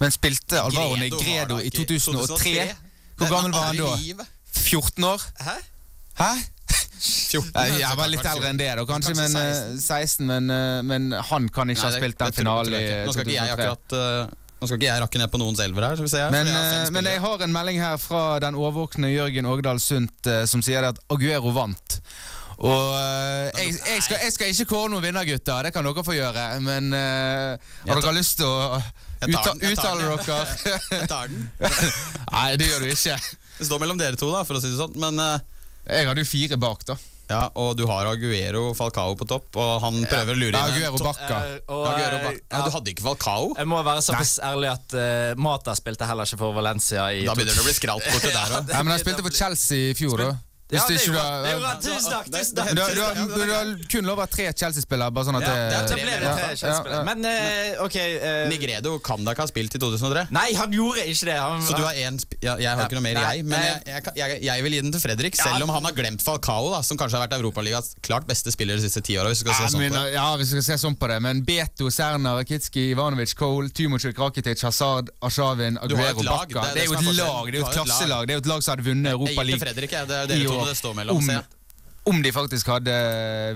Men 0.00 0.10
spilte 0.10 0.60
Alvaro 0.60 0.96
Negredo 0.96 1.20
Negredo 1.20 1.60
i 1.60 1.70
2003? 1.70 2.26
2003? 2.26 2.74
Hvor 3.20 3.28
gammel 3.28 3.52
var 3.52 3.68
han 3.68 3.76
da? 3.76 4.24
14 4.56 5.04
år? 5.04 5.22
Hæ? 5.44 5.54
Hæ? 6.16 6.30
14. 7.00 7.52
Nei, 7.56 7.80
Jeg 7.80 7.96
var 7.96 8.10
litt 8.12 8.26
eldre 8.28 8.50
enn 8.52 8.60
det, 8.60 8.68
da, 8.76 8.84
kanskje, 8.88 9.14
men 9.16 9.36
eh, 9.40 9.78
16. 9.80 10.26
Men, 10.28 10.52
eh, 10.52 10.80
men 10.86 11.10
han 11.16 11.48
kan 11.48 11.72
ikke 11.72 11.86
Nei, 11.86 11.92
ha 11.94 12.02
spilt 12.02 12.20
den 12.20 12.36
finalen 12.36 12.76
i 12.76 12.82
ikke. 12.84 13.00
Nå 13.06 13.14
skal 13.16 13.26
ikke 13.26 13.36
jeg 13.36 13.54
2003. 13.54 13.56
akkurat 13.56 13.98
eh, 14.00 14.36
Nå 14.60 14.68
skal 14.68 14.76
ikke 14.76 14.88
jeg 14.90 15.00
rakke 15.00 15.20
ned 15.22 15.30
på 15.32 15.38
noens 15.40 15.62
elver 15.64 15.86
her. 15.88 16.02
Se 16.12 16.26
Men, 16.34 16.50
jeg 16.50 16.66
eh, 16.74 16.90
men 16.92 17.08
jeg 17.08 17.22
har 17.24 17.46
en 17.46 17.54
melding 17.54 17.80
her 17.80 17.96
fra 18.00 18.24
den 18.44 18.58
årvåkne 18.60 19.08
Jørgen 19.14 19.48
Ågedal 19.48 19.80
Sundt 19.80 20.28
eh, 20.28 20.44
som 20.50 20.60
sier 20.64 20.84
at 20.90 21.00
Aguero 21.08 21.54
vant. 21.56 22.00
Og 22.60 22.90
eh, 22.92 23.46
jeg, 23.56 23.78
jeg, 23.78 24.02
skal, 24.04 24.18
jeg 24.26 24.34
skal 24.34 24.52
ikke 24.52 24.66
kåre 24.74 24.90
noen 24.92 25.04
vinner, 25.06 25.24
gutter. 25.24 25.64
Det 25.64 25.72
kan 25.72 25.86
dere 25.88 26.04
få 26.04 26.16
gjøre. 26.16 26.42
Men 26.60 26.92
uh, 26.92 27.70
har 27.88 28.02
dere 28.02 28.12
lyst 28.18 28.36
til 28.42 28.50
å 28.50 28.76
Jeg 29.22 29.32
jeg 29.32 29.72
uttale 29.72 30.10
dere? 30.10 30.42
Jeg 30.92 31.08
tar 31.08 31.32
den. 31.32 31.48
Nei, 32.34 32.50
det 32.60 32.68
gjør 32.68 32.84
du 32.84 32.92
ikke. 32.92 33.16
Det 33.56 33.68
står 33.68 33.80
mellom 33.80 34.00
dere 34.00 34.20
to, 34.20 34.28
da, 34.32 34.44
for 34.44 34.60
å 34.60 34.60
si 34.60 34.68
det 34.72 34.76
sånn. 34.76 34.92
Men 35.00 35.20
eh, 35.24 35.59
Jeg 35.86 36.08
hadde 36.10 36.22
jo 36.24 36.28
fire 36.28 36.58
bak, 36.60 36.84
da. 36.86 36.96
ja, 37.30 37.40
Og 37.62 37.72
du 37.78 37.86
har 37.88 38.08
Aguero 38.10 38.74
Falcao 38.76 39.14
på 39.18 39.26
topp, 39.30 39.56
og 39.56 39.70
han 39.84 40.00
prøver 40.10 40.34
å 40.34 40.38
lure 40.38 40.50
inn 40.50 40.60
Aguero 40.60 41.00
Bakka. 41.00 41.38
Eh, 41.46 41.56
og, 41.70 41.86
Aguero 41.92 42.18
eh, 42.18 42.24
Bakka. 42.26 42.44
Ja, 42.52 42.62
du 42.66 42.74
hadde 42.76 42.92
ikke 42.92 43.06
Falcao? 43.06 43.50
Jeg 43.58 43.70
må 43.70 43.80
være 43.86 44.04
såpass 44.04 44.36
ærlig 44.44 44.70
at 44.74 44.96
uh, 44.98 45.32
Mata 45.40 45.74
spilte 45.78 46.08
heller 46.10 46.28
ikke 46.28 46.40
for 46.42 46.56
Valencia 46.58 47.08
i 47.14 47.24
Da 47.26 47.34
begynner 47.38 47.56
det 47.56 47.64
å 47.64 47.68
bli 47.70 47.76
skralt 47.78 48.06
borte 48.10 48.34
der 48.38 48.56
òg. 48.58 48.70
Nei, 48.74 48.84
men 48.84 48.94
han 48.96 49.02
spilte 49.02 49.26
for 49.26 49.40
Chelsea 49.42 49.90
i 49.94 49.98
fjor, 49.98 50.24
da. 50.26 50.30
Ja, 50.70 50.82
det 50.86 50.96
er 51.00 51.06
jo 51.06 51.12
bra. 51.14 51.24
Det. 51.42 51.52
Tusen 51.84 52.10
takk. 52.12 52.26
tusen 52.30 52.56
takk. 52.60 52.68
Du 52.76 52.80
har, 52.82 52.94
du, 52.94 53.00
har, 53.02 53.14
du 53.34 53.52
har 53.52 53.70
kun 53.90 54.06
lov 54.06 54.20
å 54.20 54.24
ha 54.24 54.28
tre 54.30 54.46
Chelsea-spillere, 54.54 55.10
bare 55.16 55.26
sånn 55.28 55.38
at 55.40 55.46
Ja, 55.46 55.54
det 55.56 55.80
da 55.90 55.96
ble 55.98 56.04
det 56.10 56.34
tre 56.34 56.50
Chelsea-spillere. 56.60 57.00
ja. 57.00 57.04
Men 57.08 57.26
uh, 57.26 57.84
ok 57.86 57.96
uh, 57.98 58.28
Nigredo 58.52 58.92
kan 59.02 59.24
da 59.26 59.34
ikke 59.34 59.44
ha 59.46 59.50
spilt 59.50 59.74
i 59.74 59.80
2003? 59.82 60.26
Nei, 60.36 60.46
han 60.58 60.74
gjorde 60.76 61.06
ikke 61.10 61.26
det. 61.30 61.36
Han, 61.42 61.64
Så 61.66 61.74
du 61.78 61.82
har 61.86 61.98
en 62.06 62.20
sp 62.22 62.36
ja, 62.44 62.54
Jeg 62.62 62.70
har 62.78 62.84
ikke 62.86 62.98
noe 63.00 63.04
mer, 63.08 63.18
Nei, 63.18 63.32
jeg. 63.40 63.46
Men 63.50 63.64
jeg, 63.66 63.82
jeg, 63.90 64.14
jeg, 64.20 64.38
jeg 64.46 64.66
vil 64.66 64.76
gi 64.78 64.82
den 64.86 64.94
til 64.94 65.02
Fredrik, 65.04 65.38
selv 65.40 65.66
om 65.66 65.72
han 65.74 65.88
har 65.90 65.96
glemt 65.98 66.22
Falcao, 66.24 66.70
da, 66.76 66.80
som 66.86 67.00
kanskje 67.00 67.18
har 67.18 67.26
vært 67.26 67.36
Europaligas 67.40 67.90
klart 68.06 68.28
beste 68.30 68.52
spiller 68.54 68.78
de 68.78 68.86
siste 68.86 69.02
ti 69.06 69.18
åra. 69.20 69.32
Hvis 69.34 69.42
du 69.42 69.48
skal 69.48 69.56
Ja, 69.56 69.66
se 69.66 69.74
sånn 69.74 69.82
på 69.82 69.90
det. 69.98 70.14
ja, 70.14 70.28
hvis 70.40 70.54
vi 70.54 70.60
skal 70.62 70.68
se 70.70 70.78
sånn 70.86 70.96
på 71.00 71.10
det. 71.10 71.18
Men 71.26 71.42
Beto, 71.46 71.90
Serna, 71.90 72.36
Rakitski, 72.38 72.86
Ivanovic, 72.94 73.34
Cole, 73.38 73.68
Tymosjuk, 73.74 74.18
Rakitic, 74.22 74.62
Hazard, 74.68 75.10
Ashavin, 75.26 75.80
Aguero, 75.82 76.22
Bakka. 76.22 76.68
det 76.76 76.84
er 76.86 76.90
jo 76.90 76.96
et 77.00 77.10
lag, 77.18 77.50
det 77.50 77.58
er 77.58 77.62
jo 77.64 77.66
et 77.66 77.74
klasselag. 77.80 78.26
Det 78.30 78.36
er 78.36 78.40
jo 78.40 78.44
et 78.46 78.50
lag 78.54 78.62
som 78.64 78.76
hadde 78.76 78.86
vunnet 78.86 79.10
Jeg 79.10 80.40
Det 80.66 80.94
mellom. 80.96 81.16
Om, 81.16 81.30
om 82.10 82.22
de 82.22 82.32
faktisk 82.32 82.68
hadde 82.72 82.96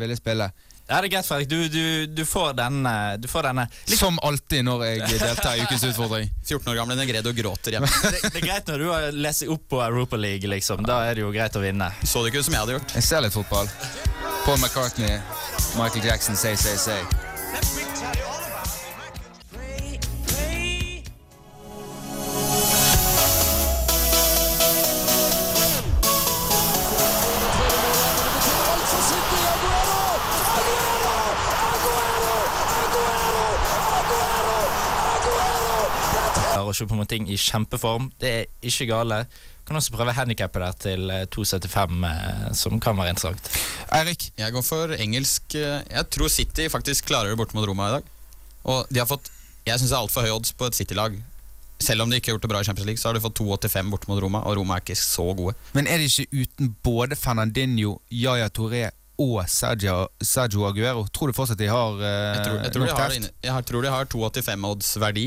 ville 0.00 0.16
spille. 0.16 0.50
Ja, 0.84 0.98
det 1.00 1.08
er 1.08 1.12
greit, 1.14 1.26
Fredrik. 1.26 1.48
Du, 1.48 1.68
du, 1.68 2.06
du 2.06 2.24
får 2.28 2.52
denne. 2.58 3.16
Du 3.16 3.28
får 3.28 3.48
denne. 3.48 3.64
Som 3.88 4.18
alltid 4.22 4.66
når 4.66 4.84
jeg 4.84 5.18
deltar 5.22 5.56
i 5.56 5.64
Ukens 5.64 5.86
utfordring. 5.88 6.28
14 6.44 6.68
år 6.72 6.80
gamle 6.82 6.98
Negredo 6.98 7.32
gråter 7.32 7.78
hjemme. 7.78 7.88
Det, 8.04 8.20
det 8.28 8.42
er 8.42 8.46
greit 8.50 8.68
når 8.68 8.84
du 8.84 8.88
har 8.92 9.08
lest 9.16 9.48
opp 9.48 9.64
på 9.72 9.80
Europa 9.80 10.20
League, 10.20 10.48
liksom. 10.50 10.84
Da 10.84 11.00
er 11.08 11.16
det 11.16 11.24
jo 11.24 11.32
greit 11.32 11.56
å 11.56 11.64
vinne. 11.64 11.88
Så 12.04 12.20
det 12.20 12.34
ikke 12.34 12.44
ut 12.44 12.50
som 12.50 12.58
jeg 12.58 12.66
hadde 12.66 12.78
gjort. 12.78 12.96
Jeg 13.00 13.08
ser 13.08 13.24
litt 13.24 13.36
fotball. 13.36 13.70
Paul 14.44 14.60
McCartney, 14.60 15.22
Michael 15.80 16.04
Jackson, 16.04 16.36
say, 16.36 16.52
say, 16.54 16.76
say. 16.76 17.23
Noen 36.74 36.90
se 36.90 37.06
på 37.06 37.10
ting 37.10 37.28
i 37.30 37.37
kjempeform. 37.38 38.08
Det 38.18 38.30
er 38.30 38.46
ikke 38.66 38.88
gale. 38.90 39.24
Kan 39.64 39.78
også 39.78 39.94
prøve 39.94 40.12
handikappet 40.12 40.62
der 40.62 40.78
til 40.82 41.10
eh, 41.10 41.26
2,75, 41.30 42.02
eh, 42.08 42.48
som 42.52 42.80
kan 42.82 42.96
være 42.98 43.14
interessant. 43.14 43.50
Eirik? 43.94 44.32
Jeg 44.38 44.52
går 44.52 44.64
for 44.66 44.92
engelsk 44.98 45.54
eh, 45.54 45.84
Jeg 45.88 46.08
tror 46.10 46.28
City 46.28 46.66
faktisk 46.68 47.06
klarer 47.08 47.30
det 47.30 47.38
borte 47.38 47.56
mot 47.56 47.66
Roma 47.68 47.88
i 47.88 47.94
dag. 47.98 48.10
Og 48.64 48.90
de 48.90 49.00
har 49.00 49.06
fått 49.08 49.30
Jeg 49.64 49.78
syns 49.78 49.92
det 49.92 49.96
er 49.96 50.02
altfor 50.02 50.26
høy 50.26 50.34
odds 50.34 50.52
på 50.52 50.66
et 50.68 50.76
City-lag. 50.76 51.14
Selv 51.80 52.04
om 52.04 52.10
de 52.10 52.18
ikke 52.18 52.30
har 52.30 52.37
gjort 52.37 52.44
det 52.44 52.50
bra 52.52 52.60
i 52.60 52.66
Champions 52.66 52.87
League, 52.87 53.00
så 53.00 53.08
har 53.08 53.16
de 53.16 53.22
fått 53.24 53.38
2,85 53.40 53.94
borte 53.94 54.10
mot 54.10 54.20
Roma, 54.20 54.42
og 54.44 54.58
Roma 54.58 54.76
er 54.76 54.84
ikke 54.84 54.98
så 54.98 55.30
gode. 55.37 55.56
Men 55.72 55.88
er 55.88 55.98
det 56.02 56.10
ikke 56.10 56.44
uten 56.44 56.74
både 56.84 57.16
Fernandinho, 57.16 57.96
Yaya 58.12 58.50
Touré 58.52 58.90
og 59.20 59.40
Sergio, 59.48 60.08
Sergio 60.20 60.68
Aguero. 60.68 61.06
Tror 61.14 61.30
du 61.30 61.37
fortsatt 61.37 61.58
de 61.58 61.70
har 61.70 61.98
eh, 62.02 62.12
Jeg 62.37 62.44
tror, 62.44 62.60
jeg 62.60 62.72
tror, 62.76 62.84
nok 62.84 62.94
de, 62.94 63.00
har, 63.00 63.32
jeg 63.48 63.66
tror 63.70 63.84
de 63.87 63.92
har 63.96 64.12
2,85 64.14 64.70
odds 64.70 64.94
verdi 65.00 65.26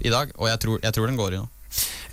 i 0.00 0.12
dag, 0.12 0.32
og 0.36 0.48
jeg 0.48 0.60
tror, 0.60 0.80
jeg 0.82 0.96
tror 0.96 1.06
den 1.06 1.20
går 1.20 1.36
i 1.36 1.42
nå. 1.42 1.46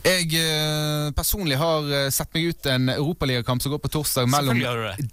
Jeg 0.04 0.34
eh, 0.36 1.14
personlig 1.16 1.56
har 1.56 1.86
eh, 1.88 2.10
sett 2.12 2.34
meg 2.36 2.50
ut 2.52 2.68
en 2.68 2.90
europaligakamp 2.92 3.64
som 3.64 3.72
går 3.72 3.80
på 3.86 3.92
torsdag 3.94 4.28
mellom. 4.28 4.60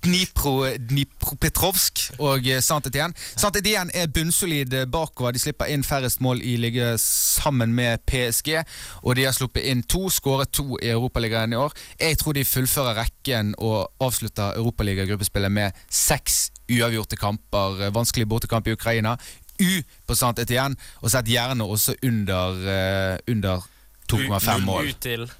Dnipro, 0.02 0.54
Dnipropetrovsk 0.90 2.08
og 2.18 2.48
Santetien. 2.66 3.14
Santetien 3.14 3.70
Etienne 3.70 3.94
er 3.94 4.10
bunnsolid 4.10 4.74
eh, 4.74 4.88
bakover. 4.90 5.36
De 5.36 5.42
slipper 5.42 5.70
inn 5.70 5.86
færrest 5.86 6.18
mål 6.24 6.42
i 6.42 6.56
liga 6.58 6.96
sammen 6.98 7.70
med 7.76 8.02
PSG. 8.10 8.56
Og 9.04 9.14
de 9.14 9.28
har 9.28 9.36
sluppet 9.36 9.68
inn 9.70 9.84
to, 9.86 10.08
skåret 10.10 10.50
to 10.50 10.74
i 10.82 10.90
Europaligaen 10.90 11.54
i 11.54 11.60
år. 11.60 11.76
Jeg 12.00 12.18
tror 12.18 12.34
de 12.34 12.44
fullfører 12.44 12.98
rekken 12.98 13.54
og 13.62 13.92
avslutter 14.02 14.58
europaligagruppespillet 14.58 15.54
med 15.54 15.84
seks 15.86 16.48
uavgjorte 16.70 17.16
kamper. 17.16 17.84
Eh, 17.84 17.92
Vanskelig 17.94 18.26
bortekamp 18.28 18.66
i 18.68 18.72
Ukraina. 18.72 19.16
U 19.60 19.82
på 20.06 20.16
Saint 20.18 20.38
Etienne, 20.42 20.78
og 21.00 21.12
sett 21.12 21.28
gjerne 21.30 21.66
også 21.66 21.96
under, 22.06 22.64
uh, 22.64 23.16
under 23.30 23.68
2,5 24.10 24.66
mål. 24.66 24.90
Ut 24.90 25.06
til 25.06 25.30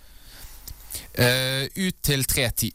Uh, 1.18 1.66
ut 1.74 1.96
til 2.06 2.22
3-10. 2.22 2.70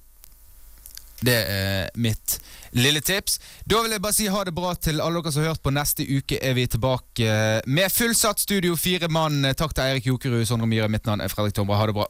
Det 1.23 1.35
er 1.47 1.89
mitt 1.95 2.35
lille 2.75 2.99
tips. 3.01 3.39
Da 3.63 3.79
vil 3.83 3.95
jeg 3.95 4.03
bare 4.03 4.15
si 4.15 4.27
ha 4.31 4.43
det 4.45 4.53
bra 4.55 4.73
til 4.75 4.99
alle 5.01 5.21
dere 5.23 5.31
som 5.31 5.43
har 5.43 5.53
hørt 5.53 5.63
på. 5.63 5.73
Neste 5.73 6.03
uke 6.03 6.39
er 6.43 6.55
vi 6.57 6.67
tilbake 6.67 7.37
med 7.65 7.93
fullsatt 7.95 8.43
studio, 8.43 8.75
fire 8.75 9.07
mann. 9.07 9.39
Takk 9.55 9.73
til 9.75 9.87
Eirik 9.87 10.09
Jokerud, 10.11 10.43
Sondre 10.45 10.67
Myhre. 10.67 10.91
Mitt 10.91 11.07
navn 11.07 11.23
er 11.23 11.31
Fredrik 11.31 11.55
Tombra. 11.55 11.79
Ha 11.79 11.87
det 11.89 11.95
bra. 11.97 12.09